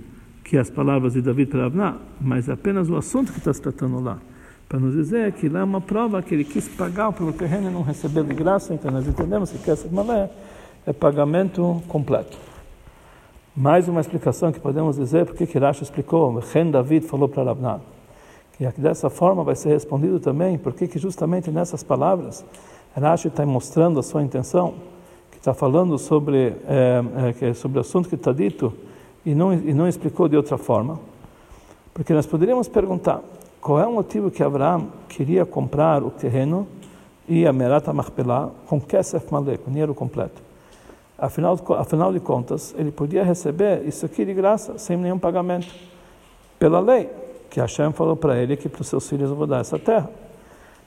que 0.44 0.58
as 0.58 0.68
palavras 0.68 1.14
de 1.14 1.22
David 1.22 1.50
para 1.50 1.62
Ravná, 1.62 1.96
mas 2.20 2.50
apenas 2.50 2.90
o 2.90 2.96
assunto 2.96 3.32
que 3.32 3.38
está 3.38 3.52
se 3.54 3.62
tratando 3.62 3.98
lá 3.98 4.18
para 4.68 4.80
nos 4.80 4.94
dizer 4.94 5.32
que 5.32 5.50
lá 5.50 5.60
é 5.60 5.64
uma 5.64 5.82
prova 5.82 6.22
que 6.22 6.34
ele 6.34 6.44
quis 6.44 6.66
pagar 6.66 7.12
pelo 7.12 7.30
terreno 7.32 7.68
e 7.68 7.72
não 7.72 7.82
recebeu 7.82 8.24
de 8.24 8.34
graça, 8.34 8.72
então 8.72 8.90
nós 8.90 9.06
entendemos 9.06 9.50
que 9.50 9.70
essa 9.70 9.86
malé 9.90 10.30
é 10.86 10.92
pagamento 10.92 11.82
completo. 11.88 12.36
Mais 13.54 13.86
uma 13.86 14.00
explicação 14.00 14.50
que 14.50 14.58
podemos 14.58 14.96
dizer, 14.96 15.26
porque 15.26 15.46
que 15.46 15.58
Rashi 15.58 15.82
explicou, 15.82 16.38
Ren 16.38 16.70
David 16.70 17.06
falou 17.06 17.28
para 17.28 17.44
Rabnan, 17.44 17.80
que 18.56 18.80
dessa 18.80 19.10
forma 19.10 19.44
vai 19.44 19.54
ser 19.54 19.68
respondido 19.68 20.18
também, 20.18 20.56
porque 20.56 20.88
que 20.88 20.98
justamente 20.98 21.50
nessas 21.50 21.82
palavras 21.82 22.44
Rashi 22.96 23.28
está 23.28 23.44
mostrando 23.44 24.00
a 24.00 24.02
sua 24.02 24.22
intenção, 24.22 24.74
que 25.30 25.38
está 25.38 25.54
falando 25.54 25.98
sobre, 25.98 26.54
é, 26.66 27.02
é, 27.40 27.54
sobre 27.54 27.78
o 27.78 27.80
assunto 27.80 28.08
que 28.08 28.14
está 28.14 28.32
dito 28.32 28.72
e 29.24 29.34
não, 29.34 29.52
e 29.52 29.72
não 29.72 29.86
explicou 29.86 30.28
de 30.28 30.36
outra 30.36 30.58
forma. 30.58 30.98
Porque 31.94 32.12
nós 32.12 32.26
poderíamos 32.26 32.68
perguntar, 32.68 33.20
qual 33.60 33.78
é 33.78 33.86
o 33.86 33.92
motivo 33.92 34.30
que 34.30 34.42
Abraão 34.42 34.88
queria 35.08 35.44
comprar 35.46 36.02
o 36.02 36.10
terreno 36.10 36.66
e 37.28 37.46
a 37.46 37.52
Merata 37.52 37.92
Machpelah 37.92 38.50
com 38.66 38.80
Kesef 38.80 39.30
Malek, 39.30 39.62
com 39.62 39.70
dinheiro 39.70 39.94
completo? 39.94 40.51
Afinal, 41.22 41.56
afinal 41.78 42.12
de 42.12 42.18
contas, 42.18 42.74
ele 42.76 42.90
podia 42.90 43.22
receber 43.22 43.86
isso 43.86 44.04
aqui 44.04 44.24
de 44.24 44.34
graça, 44.34 44.76
sem 44.76 44.96
nenhum 44.96 45.20
pagamento, 45.20 45.72
pela 46.58 46.80
lei, 46.80 47.08
que 47.48 47.60
Hashem 47.60 47.92
falou 47.92 48.16
para 48.16 48.36
ele 48.42 48.56
que 48.56 48.68
para 48.68 48.82
os 48.82 48.88
seus 48.88 49.08
filhos 49.08 49.30
eu 49.30 49.36
vou 49.36 49.46
dar 49.46 49.60
essa 49.60 49.78
terra. 49.78 50.10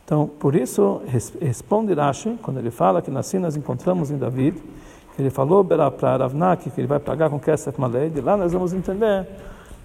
Então, 0.03 0.27
por 0.27 0.53
isso, 0.53 1.01
responde 1.39 1.93
Rashi, 1.93 2.37
quando 2.41 2.59
ele 2.59 2.69
fala 2.69 3.01
que 3.01 3.09
assim 3.17 3.39
nós 3.39 3.55
encontramos 3.55 4.11
em 4.11 4.17
David, 4.17 4.61
ele 5.17 5.29
falou 5.29 5.63
para 5.63 5.85
Aravnak 6.01 6.69
que 6.69 6.81
ele 6.81 6.87
vai 6.87 6.99
pagar 6.99 7.29
com 7.29 7.39
Kesef 7.39 7.79
Malek, 7.79 8.15
de 8.15 8.19
lá 8.19 8.35
nós 8.35 8.51
vamos 8.51 8.73
entender 8.73 9.25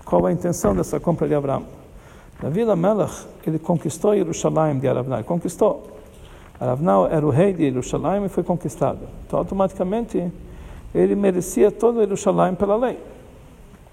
qual 0.05 0.27
a 0.27 0.33
intenção 0.33 0.75
dessa 0.75 0.99
compra 0.99 1.29
de 1.29 1.35
Abraão. 1.37 1.63
David 2.43 2.69
Amelach, 2.69 3.25
ele 3.47 3.61
conquistou 3.61 4.17
Jerusalém 4.17 4.81
de 4.81 4.89
Aravná, 4.89 5.23
conquistou. 5.23 5.87
Aravná 6.61 7.09
era 7.11 7.27
o 7.27 7.31
rei 7.31 7.55
de 7.55 7.65
Jerusalém 7.65 8.27
e 8.27 8.29
foi 8.29 8.45
conquistado. 8.45 8.99
Então, 9.27 9.39
automaticamente, 9.39 10.31
ele 10.95 11.15
merecia 11.15 11.71
todo 11.71 12.01
Jerusalém 12.01 12.55
pela 12.55 12.77
lei, 12.77 12.99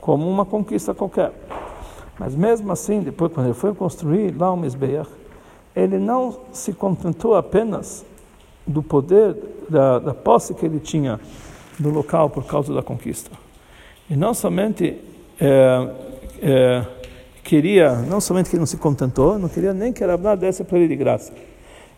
como 0.02 0.30
uma 0.30 0.46
conquista 0.46 0.94
qualquer. 0.94 1.32
Mas 2.20 2.36
mesmo 2.36 2.72
assim, 2.72 3.00
depois 3.00 3.32
quando 3.32 3.48
ele 3.48 3.54
foi 3.54 3.74
construir 3.74 4.36
lá 4.38 4.52
o 4.52 4.58
Mizbeach, 4.58 5.10
ele 5.76 5.98
não 5.98 6.36
se 6.52 6.74
contentou 6.74 7.36
apenas 7.36 8.06
do 8.66 8.84
poder, 8.84 9.36
da, 9.70 10.00
da 10.00 10.14
posse 10.14 10.54
que 10.54 10.66
ele 10.66 10.80
tinha 10.80 11.20
do 11.80 11.90
local 11.90 12.30
por 12.30 12.44
causa 12.46 12.74
da 12.74 12.82
conquista. 12.82 13.32
E 14.10 14.16
não 14.16 14.34
somente 14.34 15.00
é, 15.40 15.90
é, 16.42 16.86
queria, 17.44 17.94
não 17.94 18.20
somente 18.20 18.50
que 18.50 18.56
ele 18.56 18.62
não 18.62 18.68
se 18.68 18.78
contentou, 18.78 19.38
não 19.38 19.48
queria 19.48 19.74
nem 19.74 19.94
que 19.94 20.04
Rabná 20.04 20.36
desse 20.36 20.64
para 20.64 20.80
ele 20.80 20.88
de 20.88 20.96
graça. 20.96 21.32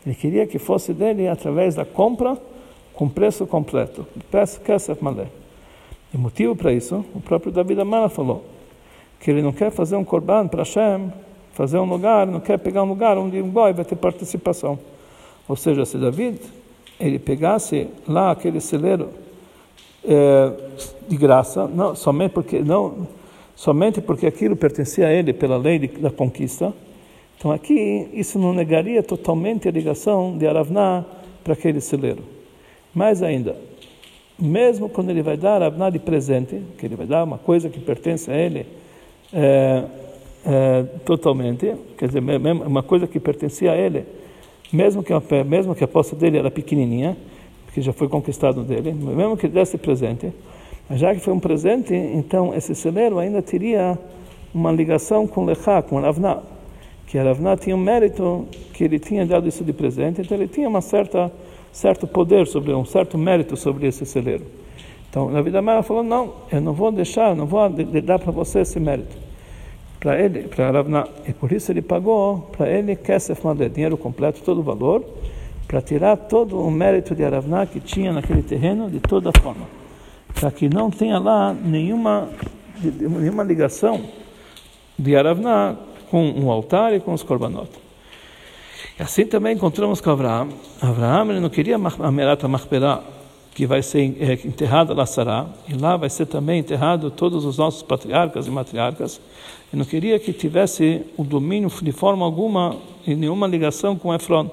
Ele 0.06 0.16
queria 0.16 0.48
que 0.48 0.58
fosse 0.58 0.94
dele 0.94 1.28
através 1.28 1.76
da 1.76 1.86
compra 1.86 2.38
com 2.94 3.08
preço 3.08 3.46
completo. 3.46 4.06
Preço 4.30 4.60
Kesef 4.62 5.04
Malé. 5.04 5.28
E 6.14 6.18
motivo 6.18 6.56
para 6.56 6.74
isso, 6.74 7.06
o 7.14 7.22
próprio 7.22 7.52
David 7.52 7.80
Amara 7.82 8.10
falou, 8.10 8.44
que 9.20 9.30
ele 9.30 9.42
não 9.42 9.52
quer 9.52 9.72
fazer 9.72 9.96
um 9.96 10.04
korban 10.04 10.48
para 10.48 10.64
Hashem, 10.64 11.12
fazer 11.54 11.78
um 11.78 11.86
lugar, 11.86 12.26
não 12.26 12.40
quer 12.40 12.58
pegar 12.58 12.84
um 12.84 12.88
lugar 12.88 13.18
onde 13.18 13.42
um 13.42 13.50
boy 13.50 13.74
vai 13.74 13.86
ter 13.86 13.96
participação. 13.96 14.80
Ou 15.48 15.56
seja, 15.56 15.86
se 15.86 15.98
David 15.98 16.40
ele 17.00 17.20
pegasse 17.20 17.88
lá 18.08 18.32
aquele 18.32 18.60
celeiro 18.60 19.10
é, 20.04 20.52
de 21.08 21.18
graça, 21.18 21.68
não 21.68 21.96
somente 21.96 22.32
porque 22.32 22.60
não 22.60 23.08
somente 23.56 24.00
porque 24.00 24.26
aquilo 24.26 24.56
pertencia 24.56 25.08
a 25.08 25.14
ele 25.14 25.34
pela 25.34 25.58
lei 25.58 25.80
de, 25.80 25.88
da 25.88 26.10
conquista. 26.10 26.74
Então 27.40 27.52
aqui 27.54 28.10
isso 28.14 28.38
não 28.38 28.54
negaria 28.54 29.02
totalmente 29.02 29.66
a 29.66 29.72
ligação 29.72 30.38
de 30.38 30.46
Aravná 30.46 31.06
para 31.42 31.54
aquele 31.54 31.80
celeiro. 31.80 32.22
Mais 32.94 33.24
ainda, 33.24 33.56
mesmo 34.38 34.90
quando 34.90 35.10
ele 35.10 35.22
vai 35.22 35.38
dar 35.38 35.54
Aravná 35.54 35.90
de 35.90 36.00
presente, 36.00 36.62
que 36.78 36.86
ele 36.86 36.98
vai 36.98 37.08
dar 37.08 37.24
uma 37.24 37.38
coisa 37.38 37.70
que 37.70 37.80
pertence 37.80 38.30
a 38.30 38.36
ele 38.36 38.66
é, 39.32 39.86
é, 40.46 40.84
totalmente, 41.06 41.74
quer 41.98 42.08
dizer, 42.08 42.22
uma 42.68 42.84
coisa 42.84 43.08
que 43.08 43.22
pertencia 43.22 43.72
a 43.72 43.78
ele, 43.78 44.06
mesmo 44.74 45.02
que, 45.02 45.14
a, 45.14 45.22
mesmo 45.46 45.74
que 45.74 45.84
a 45.84 45.88
posse 45.88 46.16
dele 46.16 46.38
era 46.38 46.52
pequenininha, 46.52 47.16
porque 47.66 47.82
já 47.82 47.94
foi 47.94 48.10
conquistado 48.10 48.64
dele, 48.64 48.92
mesmo 48.92 49.38
que 49.38 49.46
ele 49.46 49.54
desse 49.54 49.78
presente, 49.78 50.34
já 50.92 51.16
que 51.16 51.22
foi 51.22 51.34
um 51.34 51.40
presente, 51.40 51.94
então 51.94 52.54
esse 52.54 52.76
celeiro 52.76 53.18
ainda 53.18 53.42
teria 53.42 53.98
uma 54.54 54.74
ligação 54.74 55.26
com 55.26 55.46
Lechá, 55.46 55.82
com 55.82 56.02
Ravná, 56.02 56.42
que 57.10 57.18
Ravná 57.18 57.58
tinha 57.58 57.76
um 57.76 57.80
mérito 57.80 58.48
que 58.74 58.86
ele 58.86 58.98
tinha 58.98 59.26
dado 59.26 59.48
isso 59.48 59.64
de 59.64 59.74
presente, 59.74 60.22
então 60.22 60.38
ele 60.38 60.48
tinha 60.48 60.70
uma 60.70 60.80
certa 60.80 61.30
certo 61.72 62.08
poder 62.08 62.48
sobre 62.48 62.74
um 62.74 62.86
certo 62.86 63.18
mérito 63.18 63.58
sobre 63.58 63.88
esse 63.88 64.06
celeiro. 64.06 64.46
Então, 65.10 65.30
na 65.30 65.42
vida 65.42 65.62
Mara 65.62 65.84
falou: 65.84 66.04
"Não, 66.04 66.34
eu 66.52 66.62
não 66.62 66.74
vou 66.74 66.92
deixar, 66.92 67.36
não 67.36 67.46
vou 67.46 67.70
dar 67.70 68.20
para 68.20 68.32
você 68.32 68.62
esse 68.62 68.80
mérito." 68.80 69.18
Para 70.00 70.18
ele, 70.18 70.44
para 70.44 70.72
Ravná, 70.72 71.06
e 71.28 71.34
por 71.34 71.52
isso 71.52 71.72
ele 71.72 71.82
pagou 71.82 72.50
para 72.56 72.70
ele 72.70 72.96
Kesef 72.96 73.44
Malé, 73.46 73.68
dinheiro 73.68 73.98
completo, 73.98 74.42
todo 74.42 74.62
o 74.62 74.64
valor, 74.64 75.04
para 75.68 75.82
tirar 75.82 76.16
todo 76.16 76.58
o 76.58 76.72
mérito 76.72 77.14
de 77.14 77.24
Aravná 77.26 77.66
que 77.66 77.82
tinha 77.82 78.14
naquele 78.14 78.42
terreno 78.42 78.90
de 78.90 79.02
toda 79.02 79.30
forma 79.42 79.80
para 80.40 80.52
que 80.52 80.70
não 80.70 80.90
tenha 80.90 81.20
lá 81.20 81.54
nenhuma, 81.54 82.30
nenhuma 82.82 83.44
ligação 83.44 84.02
de 84.98 85.16
Aravná 85.16 85.76
com 86.10 86.32
o 86.44 86.52
altar 86.52 86.94
e 86.94 87.00
com 87.00 87.14
os 87.14 87.24
korbanot. 87.24 87.70
E 89.00 89.04
assim 89.04 89.26
também 89.26 89.56
encontramos 89.56 90.02
com 90.02 90.10
Abraão. 90.10 90.50
Abraão 90.82 91.30
ele 91.32 91.40
não 91.40 91.50
queria 91.50 91.76
a 91.78 92.12
Merata 92.12 92.48
Machpelah, 92.48 93.04
que 93.54 93.66
vai 93.66 93.82
ser 93.82 94.16
é, 94.20 94.34
enterrada 94.46 94.94
lá 94.94 95.06
Sará, 95.06 95.46
e 95.68 95.74
lá 95.74 95.98
vai 95.98 96.10
ser 96.10 96.26
também 96.26 96.60
enterrado 96.60 97.12
todos 97.12 97.46
os 97.46 97.58
nossos 97.58 97.82
patriarcas 97.82 98.48
e 98.48 98.52
matriarcas. 98.52 99.20
Ele 99.72 99.80
não 99.80 99.86
queria 99.86 100.18
que 100.20 100.34
tivesse 100.34 101.02
o 101.18 101.24
domínio 101.24 101.72
de 101.82 101.92
forma 101.92 102.26
alguma 102.26 102.76
e 103.06 103.16
nenhuma 103.16 103.48
ligação 103.48 103.96
com 103.96 104.14
Efron, 104.14 104.50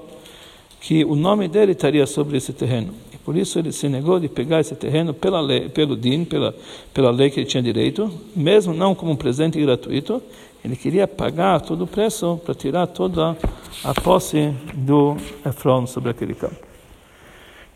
que 0.79 1.03
o 1.03 1.15
nome 1.15 1.47
dele 1.47 1.71
estaria 1.71 2.05
sobre 2.05 2.37
esse 2.37 2.53
terreno. 2.53 2.93
Por 3.25 3.35
isso 3.35 3.59
ele 3.59 3.73
se 3.73 3.89
negou 3.89 4.21
de 4.21 4.29
pegar 4.29 4.61
esse 4.61 4.73
terreno 4.73 5.13
pela 5.13 5.41
lei, 5.41 5.67
pelo 5.67 5.97
DIN, 5.97 6.23
pela, 6.23 6.55
pela 6.93 7.11
lei 7.11 7.29
que 7.29 7.41
ele 7.41 7.45
tinha 7.45 7.61
direito, 7.61 8.09
mesmo 8.33 8.73
não 8.73 8.95
como 8.95 9.11
um 9.11 9.17
presente 9.17 9.59
gratuito, 9.59 10.23
ele 10.67 10.75
queria 10.75 11.07
pagar 11.07 11.61
todo 11.61 11.85
o 11.85 11.87
preço 11.87 12.41
para 12.43 12.53
tirar 12.53 12.87
toda 12.87 13.37
a 13.85 13.93
posse 14.01 14.53
do 14.73 15.15
Efron 15.45 15.87
sobre 15.87 16.11
aquele 16.11 16.35
campo. 16.35 16.57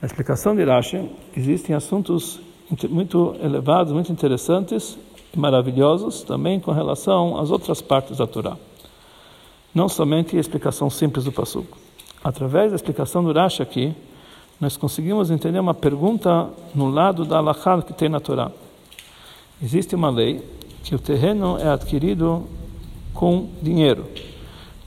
Na 0.01 0.07
explicação 0.07 0.53
de 0.53 0.65
Rashi, 0.65 1.09
existem 1.33 1.73
assuntos 1.73 2.41
muito 2.89 3.33
elevados, 3.41 3.93
muito 3.93 4.11
interessantes 4.11 4.97
e 5.33 5.39
maravilhosos 5.39 6.23
também 6.23 6.59
com 6.59 6.73
relação 6.73 7.39
às 7.39 7.49
outras 7.49 7.81
partes 7.81 8.17
da 8.17 8.27
Torá. 8.27 8.57
Não 9.73 9.87
somente 9.87 10.35
a 10.35 10.39
explicação 10.41 10.89
simples 10.89 11.23
do 11.23 11.31
Passuco. 11.31 11.77
Através 12.21 12.71
da 12.71 12.75
explicação 12.75 13.23
do 13.23 13.31
Rashi 13.31 13.61
aqui, 13.61 13.95
nós 14.59 14.75
conseguimos 14.75 15.31
entender 15.31 15.59
uma 15.59 15.73
pergunta 15.73 16.49
no 16.75 16.89
lado 16.89 17.23
da 17.23 17.37
Alachá 17.37 17.81
que 17.81 17.93
tem 17.93 18.09
na 18.09 18.19
Torá. 18.19 18.51
Existe 19.63 19.95
uma 19.95 20.09
lei 20.09 20.43
que 20.83 20.93
o 20.93 20.99
terreno 20.99 21.57
é 21.57 21.69
adquirido 21.69 22.45
com 23.13 23.49
dinheiro. 23.61 24.05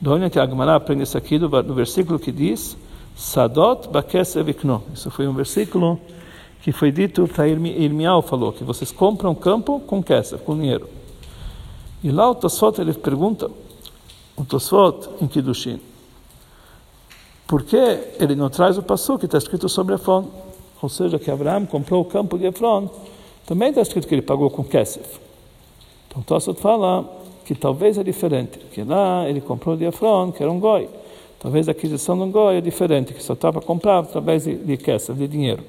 De 0.01 0.09
onde 0.09 0.39
a 0.39 0.43
Agmará 0.43 0.77
aprende 0.77 1.03
isso 1.03 1.17
aqui 1.17 1.39
do, 1.39 1.49
do 1.63 1.75
versículo 1.75 2.19
que 2.19 2.33
diz 2.33 2.77
Sadot 3.17 3.89
Bakesevikno. 3.89 4.83
Isso 4.93 5.11
foi 5.11 5.27
um 5.27 5.33
versículo 5.33 6.01
que 6.63 6.73
foi 6.73 6.91
dito 6.91 7.29
para 7.29 7.47
Irmial, 7.47 8.23
falou 8.23 8.53
que 8.53 8.65
vocês 8.65 8.91
compram 8.91 9.35
campo 9.35 9.81
com 9.81 10.03
kesef, 10.03 10.43
com 10.43 10.57
dinheiro. 10.57 10.89
E 12.03 12.11
lá 12.11 12.31
o 12.31 12.35
Tosfot 12.35 12.81
ele 12.81 12.93
pergunta, 12.95 13.51
o 14.37 14.45
Tosfot 14.45 15.09
em 15.21 15.27
Kiddushin, 15.27 15.81
Porque 17.47 17.77
ele 18.19 18.35
não 18.35 18.49
traz 18.49 18.79
o 18.79 18.83
passo 18.83 19.19
que 19.19 19.27
está 19.27 19.39
escrito 19.39 19.69
sobre 19.69 19.95
Efron, 19.95 20.29
ou 20.81 20.89
seja, 20.89 21.19
que 21.19 21.31
Abraão 21.31 21.67
comprou 21.67 22.01
o 22.01 22.05
campo 22.05 22.39
de 22.39 22.47
Efron, 22.47 22.89
também 23.47 23.69
está 23.69 23.83
escrito 23.83 24.09
que 24.09 24.15
ele 24.15 24.23
pagou 24.23 24.51
com 24.51 24.65
Kesef. 24.65 25.21
Então 26.09 26.23
Tossot 26.23 26.61
fala 26.61 27.05
que 27.45 27.55
talvez 27.55 27.99
é 27.99 28.03
diferente, 28.03 28.59
que 28.73 28.83
lá 28.83 29.29
ele 29.29 29.41
comprou 29.41 29.77
de 29.77 29.85
Efron, 29.85 30.33
que 30.33 30.43
era 30.43 30.51
um 30.51 30.59
goi. 30.59 30.89
Talvez 31.39 31.69
a 31.69 31.73
aquisição 31.73 32.17
de 32.17 32.23
um 32.23 32.31
goi 32.31 32.57
é 32.57 32.61
diferente, 32.61 33.13
que 33.13 33.23
só 33.23 33.35
estava 33.35 33.61
comprar 33.61 33.99
através 33.99 34.45
de, 34.45 34.55
de 34.55 34.77
Kesef, 34.77 35.19
de 35.19 35.29
dinheiro. 35.29 35.63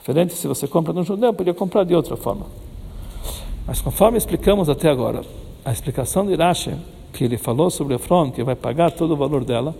Diferente 0.00 0.34
se 0.34 0.46
você 0.48 0.66
compra 0.66 0.92
de 0.92 0.98
um 0.98 1.04
judeu, 1.04 1.32
podia 1.32 1.54
comprar 1.54 1.84
de 1.84 1.94
outra 1.94 2.16
forma. 2.16 2.46
Mas 3.66 3.80
conforme 3.80 4.18
explicamos 4.18 4.68
até 4.68 4.90
agora, 4.90 5.22
a 5.64 5.72
explicação 5.72 6.26
de 6.26 6.34
Rashi, 6.34 6.74
que 7.12 7.24
ele 7.24 7.38
falou 7.38 7.70
sobre 7.70 7.94
Efron, 7.94 8.30
que 8.30 8.42
vai 8.42 8.56
pagar 8.56 8.90
todo 8.90 9.14
o 9.14 9.16
valor 9.16 9.44
dela, 9.44 9.74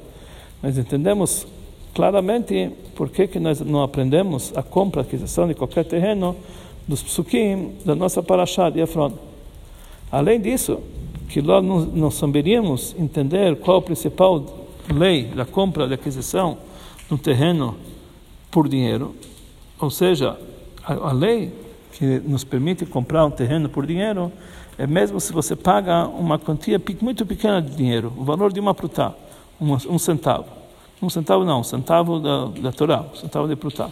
nós 0.63 0.79
entendemos 0.79 1.47
claramente 1.93 2.71
por 2.95 3.11
que, 3.11 3.27
que 3.27 3.39
nós 3.39 3.61
não 3.61 3.83
aprendemos 3.83 4.53
a 4.57 4.63
compra, 4.63 5.03
aquisição 5.03 5.47
de 5.47 5.55
qualquer 5.55 5.85
terreno 5.85 6.37
dos 6.87 7.03
psukim 7.03 7.75
da 7.85 7.95
nossa 7.95 8.23
paraxá 8.23 8.71
de 8.71 8.81
Efron. 8.81 9.13
Além 10.11 10.41
disso, 10.41 10.81
que 11.29 11.43
nós 11.43 11.65
não 11.95 12.11
saberíamos 12.11 12.95
entender 12.99 13.57
qual 13.57 13.79
a 13.79 13.83
principal 13.83 14.45
lei 14.93 15.25
da 15.25 15.45
compra, 15.45 15.89
da 15.89 15.95
aquisição 15.95 16.59
de 17.09 17.15
um 17.15 17.17
terreno 17.17 17.77
por 18.51 18.69
dinheiro, 18.69 19.15
ou 19.81 19.91
seja, 19.91 20.39
a, 20.85 20.93
a 20.93 21.13
lei 21.13 21.53
que 21.93 22.21
nos 22.21 22.45
permite 22.45 22.85
comprar 22.87 23.25
um 23.25 23.31
terreno 23.31 23.69
por 23.69 23.87
dinheiro 23.87 24.31
é 24.77 24.87
mesmo 24.87 25.21
se 25.21 25.33
você 25.33 25.55
paga 25.55 26.07
uma 26.07 26.39
quantia 26.39 26.81
muito 27.01 27.25
pequena 27.25 27.63
de 27.63 27.75
dinheiro, 27.75 28.13
o 28.17 28.25
valor 28.25 28.53
de 28.53 28.61
uma 28.61 28.75
prutá, 28.75 29.15
um, 29.61 29.73
um 29.73 29.99
centavo. 29.99 30.47
Um 31.01 31.11
centavo 31.11 31.45
não, 31.45 31.61
um 31.61 31.65
centavo 31.65 32.19
da, 32.19 32.47
da 32.47 32.73
Torá, 32.73 33.05
um 33.13 33.17
centavo 33.17 33.47
de 33.47 33.57
prutá. 33.57 33.91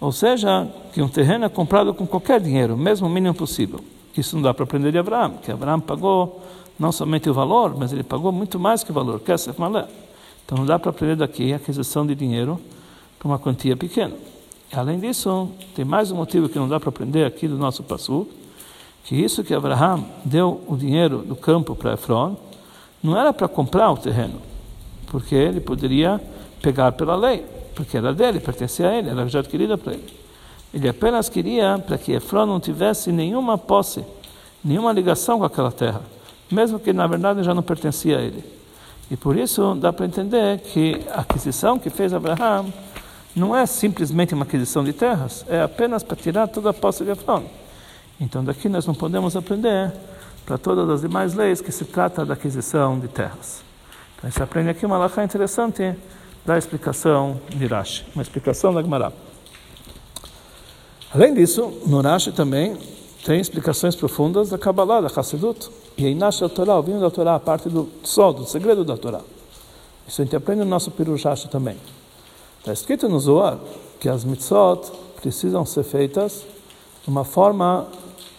Ou 0.00 0.12
seja, 0.12 0.68
que 0.92 1.00
um 1.00 1.08
terreno 1.08 1.44
é 1.44 1.48
comprado 1.48 1.94
com 1.94 2.06
qualquer 2.06 2.40
dinheiro, 2.40 2.76
mesmo 2.76 3.06
o 3.06 3.10
mínimo 3.10 3.34
possível. 3.34 3.80
Isso 4.16 4.36
não 4.36 4.42
dá 4.42 4.52
para 4.52 4.64
aprender 4.64 4.92
de 4.92 4.98
Abraão, 4.98 5.38
que 5.42 5.50
Abraão 5.50 5.80
pagou 5.80 6.42
não 6.78 6.92
somente 6.92 7.30
o 7.30 7.34
valor, 7.34 7.74
mas 7.76 7.92
ele 7.92 8.02
pagou 8.02 8.32
muito 8.32 8.58
mais 8.58 8.82
que 8.82 8.90
o 8.90 8.94
valor. 8.94 9.20
Então 10.44 10.58
não 10.58 10.66
dá 10.66 10.78
para 10.78 10.90
aprender 10.90 11.16
daqui 11.16 11.52
a 11.52 11.56
aquisição 11.56 12.06
de 12.06 12.14
dinheiro 12.14 12.60
para 13.18 13.28
uma 13.28 13.38
quantia 13.38 13.76
pequena. 13.76 14.14
Além 14.72 14.98
disso, 14.98 15.50
tem 15.74 15.84
mais 15.84 16.10
um 16.10 16.16
motivo 16.16 16.48
que 16.48 16.58
não 16.58 16.68
dá 16.68 16.80
para 16.80 16.88
aprender 16.88 17.24
aqui 17.24 17.46
do 17.46 17.56
nosso 17.56 17.82
passo, 17.82 18.26
que 19.04 19.14
isso 19.14 19.44
que 19.44 19.54
Abraham 19.54 20.04
deu 20.24 20.62
o 20.66 20.76
dinheiro 20.76 21.18
do 21.18 21.36
campo 21.36 21.74
para 21.74 21.94
Efron, 21.94 22.36
não 23.02 23.18
era 23.18 23.32
para 23.32 23.48
comprar 23.48 23.90
o 23.90 23.96
terreno, 23.96 24.40
porque 25.08 25.34
ele 25.34 25.60
poderia 25.60 26.20
pegar 26.62 26.92
pela 26.92 27.16
lei, 27.16 27.44
porque 27.74 27.96
era 27.96 28.14
dele, 28.14 28.40
pertencia 28.40 28.88
a 28.88 28.96
ele, 28.96 29.10
era 29.10 29.28
já 29.28 29.40
adquirida 29.40 29.76
para 29.76 29.94
ele. 29.94 30.21
Ele 30.72 30.88
apenas 30.88 31.28
queria 31.28 31.78
para 31.78 31.98
que 31.98 32.12
Efron 32.12 32.46
não 32.46 32.58
tivesse 32.58 33.12
nenhuma 33.12 33.58
posse, 33.58 34.04
nenhuma 34.64 34.92
ligação 34.92 35.38
com 35.38 35.44
aquela 35.44 35.70
terra, 35.70 36.00
mesmo 36.50 36.78
que 36.78 36.92
na 36.92 37.06
verdade 37.06 37.42
já 37.42 37.54
não 37.54 37.62
pertencia 37.62 38.18
a 38.18 38.22
ele. 38.22 38.42
E 39.10 39.16
por 39.16 39.36
isso 39.36 39.74
dá 39.74 39.92
para 39.92 40.06
entender 40.06 40.58
que 40.58 41.02
a 41.12 41.20
aquisição 41.20 41.78
que 41.78 41.90
fez 41.90 42.14
Abraham 42.14 42.72
não 43.36 43.54
é 43.54 43.66
simplesmente 43.66 44.32
uma 44.32 44.44
aquisição 44.44 44.82
de 44.82 44.92
terras, 44.92 45.44
é 45.48 45.62
apenas 45.62 46.02
para 46.02 46.16
tirar 46.16 46.48
toda 46.48 46.70
a 46.70 46.74
posse 46.74 47.04
de 47.04 47.10
Efron. 47.10 47.44
Então 48.18 48.42
daqui 48.42 48.68
nós 48.68 48.86
não 48.86 48.94
podemos 48.94 49.36
aprender 49.36 49.92
para 50.46 50.56
todas 50.56 50.88
as 50.88 51.00
demais 51.02 51.34
leis 51.34 51.60
que 51.60 51.70
se 51.70 51.84
trata 51.84 52.24
da 52.24 52.34
aquisição 52.34 52.98
de 52.98 53.08
terras. 53.08 53.62
Então 54.16 54.30
se 54.30 54.42
aprende 54.42 54.70
aqui 54.70 54.86
uma 54.86 54.96
lacha 54.96 55.22
interessante 55.22 55.94
da 56.46 56.56
explicação 56.56 57.40
de 57.50 57.66
Rashi, 57.66 58.04
uma 58.14 58.22
explicação 58.22 58.72
da 58.72 58.82
Gemara. 58.82 59.12
Além 61.14 61.34
disso, 61.34 61.70
no 61.86 62.00
Rashi 62.00 62.32
também 62.32 62.74
tem 63.22 63.38
explicações 63.38 63.94
profundas 63.94 64.48
da 64.48 64.56
Kabbalah, 64.56 65.02
da 65.02 65.08
Hassidut, 65.08 65.68
e 65.98 66.06
aí 66.06 66.14
nasce 66.14 66.42
a 66.42 66.48
Torá, 66.48 66.78
o 66.78 66.82
vinho 66.82 67.00
da 67.00 67.10
Torá, 67.10 67.34
a 67.34 67.40
parte 67.40 67.68
do 67.68 67.86
sol, 68.02 68.32
do 68.32 68.46
segredo 68.46 68.82
da 68.82 68.96
Torá. 68.96 69.20
Isso 70.08 70.22
a 70.22 70.24
gente 70.24 70.34
aprende 70.34 70.60
no 70.60 70.70
nosso 70.70 70.90
Pirush 70.90 71.44
também. 71.50 71.76
Está 72.60 72.72
escrito 72.72 73.10
no 73.10 73.20
Zohar 73.20 73.58
que 74.00 74.08
as 74.08 74.24
mitzvot 74.24 74.90
precisam 75.20 75.66
ser 75.66 75.84
feitas 75.84 76.46
de 77.04 77.10
uma 77.10 77.24
forma, 77.24 77.88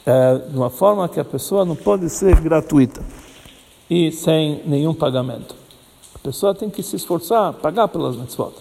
é, 0.03 0.37
de 0.39 0.57
uma 0.57 0.71
forma 0.71 1.07
que 1.07 1.19
a 1.19 1.25
pessoa 1.25 1.63
não 1.63 1.75
pode 1.75 2.09
ser 2.09 2.41
gratuita 2.41 3.05
e 3.87 4.11
sem 4.11 4.63
nenhum 4.65 4.95
pagamento. 4.95 5.55
A 6.15 6.19
pessoa 6.19 6.55
tem 6.55 6.71
que 6.71 6.81
se 6.81 6.95
esforçar, 6.95 7.53
pagar 7.53 7.87
pelas 7.87 8.15
mitzvot. 8.15 8.53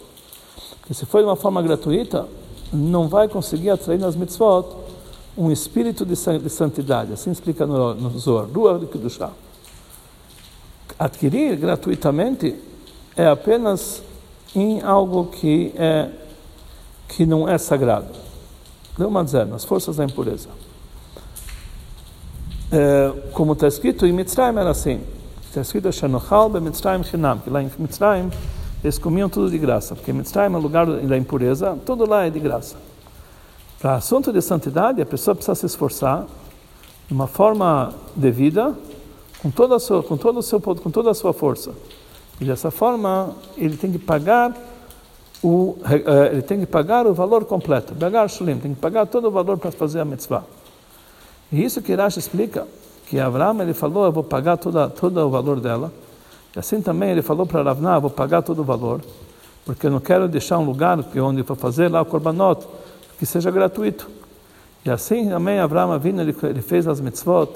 Porque 0.81 0.93
se 0.93 1.07
for 1.07 1.21
de 1.21 1.25
uma 1.25 1.37
forma 1.37 1.63
gratuita, 1.63 2.29
não 2.73 3.09
vai 3.09 3.29
conseguir 3.29 3.71
atrair 3.71 3.99
nas 3.99 4.17
mitzvot 4.17 4.67
um 5.37 5.51
espírito 5.51 6.05
de 6.05 6.17
santidade. 6.51 7.13
Assim 7.13 7.31
explica 7.31 7.67
no, 7.67 7.95
no 7.95 8.19
Zohar, 8.19 8.47
Rua 8.47 8.79
de 8.79 8.87
Kedushah. 8.87 9.33
Adquirir 10.99 11.57
gratuitamente 11.57 12.55
é 13.17 13.27
apenas 13.27 14.03
em 14.55 14.83
algo 14.83 15.27
que, 15.27 15.73
é, 15.77 16.11
que 17.09 17.25
não 17.25 17.49
é 17.49 17.57
sagrado. 17.59 18.09
Leu 18.99 19.11
dizer, 19.25 19.47
nas 19.47 19.65
forças 19.65 19.97
da 19.97 20.05
impureza. 20.05 20.49
É, 22.71 23.31
como 23.33 23.55
está 23.55 23.69
escrito 23.69 24.07
em 24.07 24.13
Mitzrayim 24.13 24.57
era 24.57 24.71
assim. 24.71 25.01
Está 25.49 25.63
escrito 25.63 25.91
Shanochal 25.93 26.51
be 26.51 26.61
Mitzrayim 26.61 27.03
Chinam, 27.05 27.39
que 27.39 27.51
lá 27.51 27.63
em 27.63 27.71
Mitzrayim 27.79 28.31
eles 28.83 28.99
comiam 28.99 29.29
tudo 29.29 29.51
de 29.51 29.59
graça, 29.59 29.95
porque 29.95 30.13
Mitzrayim 30.13 30.53
é 30.53 30.59
lugar 30.59 30.87
da 30.87 31.17
impureza, 31.17 31.79
tudo 31.87 32.09
lá 32.09 32.27
é 32.27 32.31
de 32.31 32.41
graça. 32.41 32.77
Para 33.81 33.95
assunto 33.95 34.33
de 34.33 34.41
santidade, 34.41 35.01
a 35.01 35.07
pessoa 35.07 35.35
precisa 35.35 35.55
se 35.55 35.67
esforçar 35.67 36.27
de 37.07 37.15
uma 37.15 37.27
forma 37.27 37.95
devida, 38.15 38.75
com 39.41 39.51
toda 39.51 39.77
a 39.77 39.81
sua, 39.81 40.03
com 40.03 40.17
todo 40.17 40.39
o 40.39 40.43
seu, 40.43 40.61
com 40.61 40.91
toda 40.91 41.11
a 41.11 41.15
sua 41.15 41.33
força. 41.33 41.73
E 42.41 42.45
dessa 42.45 42.71
forma, 42.71 43.35
ele 43.57 43.77
tem 43.77 43.91
que 43.91 43.99
pagar 43.99 44.57
o, 45.43 45.77
eh, 45.85 46.31
ele 46.33 46.43
tem 46.43 46.61
que 46.61 46.67
pagar 46.67 47.07
o 47.07 47.13
valor 47.13 47.45
completo, 47.45 47.95
pagar 47.95 48.29
shulim, 48.29 48.59
tem 48.59 48.75
que 48.75 48.81
pagar 48.81 49.07
todo 49.07 49.27
o 49.27 49.31
valor 49.31 49.59
para 49.59 49.73
fazer 49.73 50.01
a 50.01 50.05
mitzvah. 50.05 50.45
E 51.51 51.63
isso 51.63 51.83
que 51.83 51.95
Rashi 51.95 52.21
explica, 52.21 52.67
que 53.09 53.19
Avraham 53.19 53.61
ele 53.61 53.75
falou, 53.75 54.07
eu 54.07 54.13
vou 54.13 54.25
pagar 54.25 54.57
toda, 54.57 54.89
todo 54.89 55.19
o 55.19 55.29
valor 55.29 55.61
dela. 55.61 55.93
E 56.55 56.59
assim 56.59 56.81
também 56.83 57.11
ele 57.11 57.23
falou 57.23 57.47
para 57.47 57.63
Ravna, 57.63 57.95
eu 57.95 58.01
vou 58.01 58.11
pagar 58.11 58.43
todo 58.43 58.61
o 58.61 58.65
valor, 58.65 59.01
porque 59.65 59.87
eu 59.87 59.91
não 59.91 60.01
quero 60.01 60.29
deixar 60.29 60.59
um 60.59 60.65
lugar 60.65 60.99
onde 61.17 61.43
vou 61.43 61.57
fazer 61.57 61.89
lá 61.89 62.03
o 62.03 62.05
korbanot, 62.05 62.67
que 63.19 63.25
seja 63.25 63.51
gratuito. 63.51 64.09
E 64.85 64.91
assim 64.91 65.29
também 65.29 65.61
Avraham 65.61 65.99
vindo, 65.99 66.21
ele, 66.21 66.35
ele 66.43 66.61
fez 66.61 66.89
as 66.89 67.01
mitzvot 67.01 67.49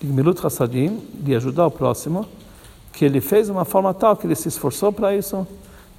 de 0.00 0.06
Milut 0.06 0.44
Hassadim, 0.46 1.00
de 1.14 1.34
ajudar 1.34 1.66
o 1.66 1.70
próximo, 1.70 2.26
que 2.92 3.04
ele 3.04 3.20
fez 3.20 3.46
de 3.46 3.52
uma 3.52 3.64
forma 3.64 3.92
tal 3.92 4.16
que 4.16 4.26
ele 4.26 4.34
se 4.34 4.48
esforçou 4.48 4.92
para 4.92 5.14
isso 5.14 5.46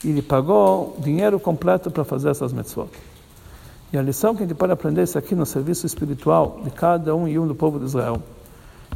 e 0.04 0.10
ele 0.10 0.22
pagou 0.22 0.96
dinheiro 1.00 1.40
completo 1.40 1.92
para 1.92 2.04
fazer 2.04 2.30
essas 2.30 2.54
mitzvot. 2.54 2.90
E 3.92 3.98
a 3.98 4.02
lição 4.02 4.36
que 4.36 4.44
a 4.44 4.46
gente 4.48 4.56
pode 4.56 4.72
aprender 4.72 5.04
isso 5.04 5.18
aqui 5.18 5.36
no 5.36 5.46
serviço 5.46 5.86
espiritual 5.86 6.60
de 6.64 6.72
cada 6.72 7.16
um 7.16 7.28
e 7.28 7.38
um 7.38 7.46
do 7.46 7.54
povo 7.54 7.78
de 7.78 7.86
Israel, 7.86 8.22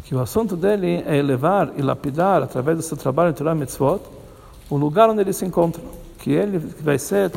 que 0.03 0.15
o 0.15 0.19
assunto 0.19 0.55
dele 0.55 1.03
é 1.05 1.17
elevar 1.17 1.71
e 1.77 1.81
lapidar 1.81 2.41
através 2.41 2.77
do 2.77 2.83
seu 2.83 2.97
trabalho 2.97 3.31
em 3.31 3.33
Torah 3.33 3.55
Mitzvot 3.55 4.01
o 4.69 4.77
lugar 4.77 5.09
onde 5.09 5.21
ele 5.21 5.33
se 5.33 5.45
encontra, 5.45 5.81
que 6.19 6.31
ele 6.31 6.57
vai 6.57 6.99
ser 6.99 7.31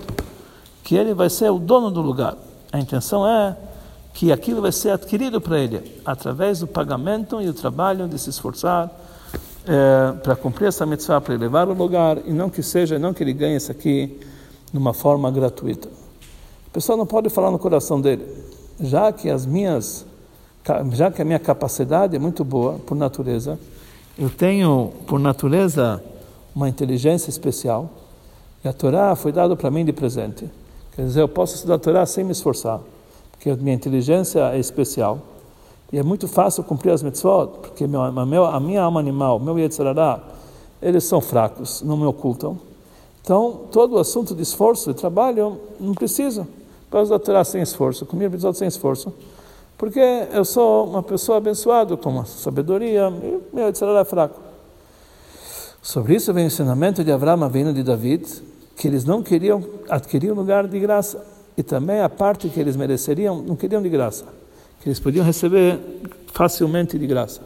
que 0.83 0.97
ele 0.97 1.15
vai 1.15 1.31
ser 1.31 1.51
o 1.51 1.59
dono 1.59 1.91
do 1.91 2.01
lugar. 2.01 2.37
A 2.73 2.79
intenção 2.79 3.27
é 3.27 3.57
que 4.13 4.33
aquilo 4.33 4.61
vai 4.61 4.73
ser 4.73 4.91
adquirido 4.91 5.41
para 5.41 5.59
ele 5.59 6.01
através 6.05 6.61
do 6.61 6.67
pagamento 6.67 7.41
e 7.41 7.47
do 7.47 7.55
trabalho 7.55 8.09
de 8.09 8.19
se 8.19 8.31
esforçar 8.31 8.91
é, 9.67 10.13
para 10.23 10.35
cumprir 10.35 10.67
essa 10.67 10.85
mitzvah, 10.85 11.21
para 11.21 11.35
levar 11.37 11.69
o 11.69 11.75
lugar, 11.75 12.19
e 12.25 12.33
não 12.33 12.51
que 12.51 12.63
seja, 12.63 12.99
não 12.99 13.15
que 13.15 13.23
ele 13.23 13.33
ganhe 13.33 13.57
isso 13.57 13.71
aqui 13.71 14.19
de 14.73 14.79
uma 14.79 14.93
forma 14.93 15.31
gratuita. 15.31 15.89
A 15.89 16.71
pessoa 16.73 16.97
não 16.97 17.07
pode 17.07 17.29
falar 17.31 17.51
no 17.51 17.59
coração 17.59 18.01
dele, 18.01 18.27
já 18.81 19.13
que 19.13 19.29
as 19.29 19.45
minhas, 19.45 20.07
já 20.93 21.11
que 21.11 21.23
a 21.23 21.25
minha 21.25 21.39
capacidade 21.39 22.15
é 22.15 22.19
muito 22.19 22.45
boa 22.45 22.75
por 22.87 22.95
natureza, 22.95 23.59
eu 24.19 24.29
tenho 24.29 24.93
por 25.07 25.19
natureza 25.19 26.03
uma 26.55 26.69
inteligência 26.69 27.31
especial, 27.31 27.91
e 28.65 28.69
a 28.69 28.73
Torá 28.73 29.17
foi 29.17 29.33
dada 29.33 29.57
para 29.57 29.71
mim 29.71 29.85
de 29.85 29.93
presente. 29.93 30.51
Quer 30.95 31.07
dizer, 31.07 31.23
eu 31.23 31.29
posso 31.29 31.55
estudar 31.55 31.77
a 31.77 31.79
Torá 31.79 32.05
sem 32.05 32.25
me 32.25 32.33
esforçar, 32.33 32.81
porque 33.33 33.49
a 33.49 33.57
minha 33.57 33.75
inteligência 33.75 34.41
é 34.53 34.59
especial. 34.59 35.19
E 35.93 35.99
é 35.99 36.03
muito 36.03 36.29
fácil 36.29 36.63
cumprir 36.63 36.91
as 36.91 37.03
mitzvot, 37.03 37.49
porque 37.63 37.87
meu, 37.87 38.03
a 38.03 38.61
minha 38.61 38.83
alma 38.83 39.01
animal, 39.01 39.41
meu 39.41 39.59
Yetzirará, 39.59 40.21
eles 40.81 41.05
são 41.05 41.21
fracos, 41.21 41.83
não 41.83 41.97
me 41.97 42.05
ocultam. 42.05 42.59
Então, 43.23 43.63
todo 43.73 43.97
o 43.97 43.99
assunto 43.99 44.35
de 44.35 44.43
esforço 44.43 44.91
e 44.91 44.95
trabalho, 44.95 45.59
não 45.81 45.95
preciso. 45.95 46.47
Posso 46.91 47.19
dar 47.19 47.45
sem 47.45 47.63
esforço, 47.63 48.07
comer 48.07 48.31
mitzvot 48.31 48.55
sem 48.55 48.69
esforço, 48.69 49.13
porque 49.81 49.99
eu 49.99 50.45
sou 50.45 50.87
uma 50.87 51.03
pessoa 51.03 51.39
abençoada 51.39 51.97
com 51.97 52.11
uma 52.11 52.27
sabedoria, 52.27 53.11
e 53.25 53.41
meu 53.51 53.65
Yetzirará 53.65 54.01
é 54.01 54.05
fraco. 54.05 54.39
Sobre 55.81 56.15
isso 56.17 56.35
vem 56.35 56.45
o 56.45 56.47
ensinamento 56.49 57.03
de 57.03 57.11
Avraham 57.11 57.49
vindo 57.49 57.73
de 57.73 57.83
David, 57.83 58.27
que 58.77 58.87
eles 58.87 59.07
não 59.07 59.23
queriam 59.23 59.65
adquirir 59.89 60.33
um 60.33 60.35
lugar 60.35 60.69
de 60.69 60.79
graça 60.79 61.25
e 61.57 61.63
também 61.63 62.03
a 62.03 62.11
parte 62.11 62.51
que 62.51 62.61
eles 62.61 62.77
mereceriam 62.77 63.41
não 63.41 63.57
queriam 63.57 63.81
de 63.81 63.89
graça, 63.89 64.27
que 64.83 64.89
eles 64.91 65.01
podiam 65.01 65.25
receber 65.25 65.81
facilmente 66.31 66.99
de 66.99 67.07
graça. 67.07 67.41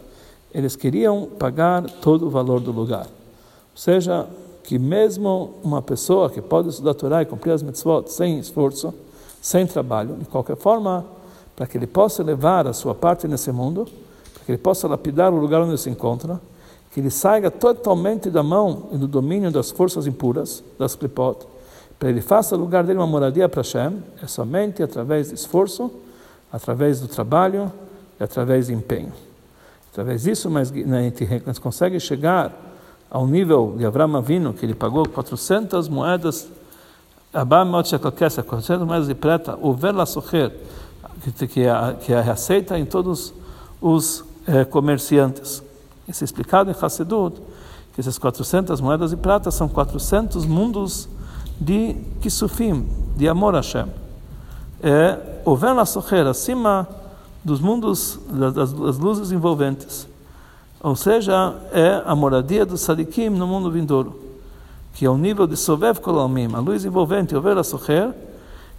Eles 0.53 0.75
queriam 0.75 1.29
pagar 1.39 1.85
todo 1.85 2.27
o 2.27 2.31
valor 2.31 2.59
do 2.59 2.73
lugar. 2.73 3.07
Ou 3.07 3.77
seja, 3.77 4.27
que 4.65 4.77
mesmo 4.77 5.55
uma 5.63 5.81
pessoa 5.81 6.29
que 6.29 6.43
pode 6.43 6.71
estudar 6.71 6.95
Torá 6.95 7.23
e 7.23 7.27
cumprir 7.27 7.53
as 7.53 7.63
mitzvot 7.63 8.11
sem 8.11 8.41
esforço, 8.41 8.93
sem 9.41 9.65
trabalho, 9.69 10.17
de 10.17 10.25
qualquer 10.25 10.57
forma, 10.57 11.07
para 11.57 11.67
que 11.67 11.77
ele 11.77 11.87
possa 11.87 12.23
levar 12.23 12.67
a 12.67 12.73
sua 12.73 12.95
parte 12.95 13.29
nesse 13.29 13.53
mundo, 13.53 13.87
para 14.35 14.45
que 14.45 14.53
ele 14.53 14.59
possa 14.59 14.89
lapidar 14.89 15.33
o 15.33 15.37
lugar 15.37 15.61
onde 15.61 15.79
se 15.79 15.89
encontra, 15.89 16.41
que 16.93 17.01
ele 17.01 17.11
saia 17.11 17.51
totalmente 17.51 18.31
da 18.31 18.43
mão 18.43 18.89
e 18.93 18.97
do 18.97 19.09
domínio 19.09 19.51
das 19.51 19.71
forças 19.71 20.07
impuras, 20.07 20.63
das 20.79 20.95
klipot, 20.95 21.47
para 21.99 22.11
ele 22.11 22.21
faça 22.21 22.55
o 22.55 22.59
lugar 22.59 22.85
dele 22.85 22.99
uma 22.99 23.07
moradia 23.07 23.49
para 23.49 23.63
Hashem, 23.63 24.03
é 24.23 24.27
somente 24.27 24.83
através 24.83 25.29
de 25.29 25.35
esforço, 25.35 25.91
através 26.53 27.01
do 27.01 27.09
trabalho 27.09 27.73
e 28.19 28.23
através 28.23 28.67
de 28.67 28.75
empenho. 28.75 29.13
Através 29.91 30.23
disso, 30.23 30.51
mas 30.51 30.71
a 30.71 31.03
gente 31.03 31.61
consegue 31.61 31.99
chegar 32.01 32.53
ao 33.11 33.27
nível 33.27 33.75
de 33.79 33.87
Avraham 33.87 34.17
Avinu, 34.17 34.53
que 34.53 34.67
ele 34.67 34.75
pagou 34.75 35.09
400 35.09 35.89
moedas, 35.89 36.49
Abamot 37.33 37.89
Shekalkesa, 37.89 38.43
400 38.43 38.87
moedas 38.87 39.07
de 39.07 39.15
prata, 39.15 39.57
o 39.61 39.73
Vela 39.73 40.05
Socher, 40.05 40.53
que 41.49 41.63
é, 41.63 41.95
que 42.01 42.13
é 42.13 42.19
aceita 42.19 42.79
em 42.79 42.85
todos 42.85 43.33
os 43.81 44.25
eh, 44.47 44.65
comerciantes. 44.65 45.63
Isso 46.07 46.23
é 46.23 46.27
explicado 46.27 46.71
em 46.71 46.75
Hassedut, 46.79 47.41
que 47.95 48.01
essas 48.01 48.19
400 48.19 48.81
moedas 48.81 49.11
de 49.11 49.17
prata 49.17 49.51
são 49.51 49.69
400 49.69 50.45
mundos 50.45 51.09
de 51.61 51.95
Kisufim, 52.21 52.87
de 53.17 53.29
amor 53.29 53.55
a 53.55 53.59
Hashem. 53.59 53.87
É 54.83 55.41
o 55.45 55.57
Vela 55.57 55.87
Socher, 55.87 56.27
acima 56.27 56.89
dos 57.45 57.61
mundos, 57.61 58.19
das, 58.29 58.73
das 58.73 58.99
luzes 58.99 59.33
envolventes. 59.33 60.07
Ou 60.83 60.97
seja, 60.97 61.55
é 61.73 62.03
a 62.05 62.15
moradia 62.15 62.67
do 62.67 62.77
Sadikim 62.77 63.31
no 63.31 63.47
mundo 63.47 63.71
vindouro, 63.71 64.21
que 64.93 65.07
é 65.07 65.11
o 65.11 65.17
nível 65.17 65.47
de 65.47 65.57
Sovev 65.57 66.01
Kolalmim, 66.01 66.55
a 66.55 66.59
luz 66.59 66.85
envolvente, 66.85 67.35
o 67.35 67.41
Vera 67.41 67.65
Socher, 67.65 68.13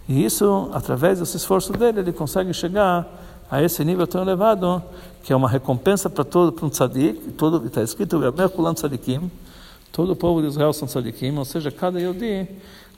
e 0.08 0.24
isso, 0.24 0.70
através 0.72 1.18
desse 1.18 1.36
esforço 1.36 1.72
dele, 1.72 2.00
ele 2.00 2.12
consegue 2.12 2.52
chegar 2.54 3.06
a 3.50 3.62
esse 3.62 3.84
nível 3.84 4.06
tão 4.06 4.22
elevado, 4.22 4.82
que 5.22 5.32
é 5.32 5.36
uma 5.36 5.48
recompensa 5.48 6.08
para 6.08 6.24
todo 6.24 6.52
para 6.52 6.66
um 6.66 6.70
tzadik, 6.70 7.32
todo 7.32 7.66
está 7.66 7.82
escrito 7.82 8.20
Kulan 8.54 8.74
Tzadikim, 8.74 9.30
todo 9.92 10.12
o 10.12 10.16
povo 10.16 10.40
de 10.40 10.48
Israel 10.48 10.72
são 10.72 10.86
tzadikim, 10.86 11.36
ou 11.36 11.44
seja, 11.44 11.70
cada 11.70 12.00
Yodi 12.00 12.48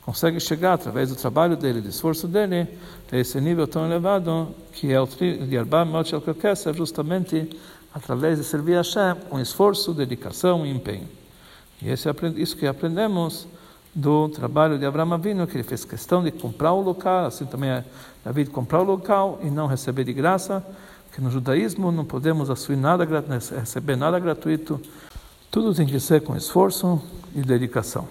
consegue 0.02 0.40
chegar 0.40 0.74
através 0.74 1.10
do 1.10 1.16
trabalho 1.16 1.56
dele, 1.56 1.80
do 1.80 1.88
esforço 1.88 2.26
dele, 2.26 2.66
a 3.12 3.16
esse 3.16 3.40
nível 3.40 3.66
tão 3.66 3.86
elevado, 3.86 4.48
que 4.72 4.92
é 4.92 5.00
o 5.00 5.08
é 6.70 6.72
justamente 6.72 7.50
através 7.94 8.38
de 8.38 8.44
servir 8.44 8.74
a 8.74 8.78
Hashem 8.78 9.14
com 9.28 9.38
esforço, 9.38 9.94
dedicação 9.94 10.66
e 10.66 10.70
empenho. 10.70 11.08
E 11.80 11.88
esse, 11.88 12.08
é 12.08 12.12
isso 12.36 12.56
que 12.56 12.66
aprendemos 12.66 13.46
do 13.94 14.28
trabalho 14.28 14.78
de 14.78 14.86
Abraão 14.86 15.12
Avinu, 15.12 15.46
que 15.46 15.56
ele 15.56 15.64
fez 15.64 15.84
questão 15.84 16.22
de 16.22 16.30
comprar 16.30 16.72
o 16.72 16.80
local, 16.80 17.26
assim 17.26 17.46
também 17.46 17.70
é 17.70 17.84
David 18.24 18.50
comprar 18.50 18.80
o 18.80 18.84
local 18.84 19.38
e 19.42 19.50
não 19.50 19.66
receber 19.66 20.04
de 20.04 20.12
graça, 20.12 20.64
que 21.12 21.20
no 21.20 21.30
judaísmo 21.30 21.90
não 21.90 22.04
podemos 22.04 22.50
assumir 22.50 22.78
nada, 22.78 23.06
receber 23.58 23.96
nada 23.96 24.18
gratuito, 24.18 24.80
tudo 25.50 25.74
tem 25.74 25.86
que 25.86 25.98
ser 25.98 26.22
com 26.22 26.36
esforço 26.36 27.02
e 27.34 27.40
dedicação. 27.40 28.06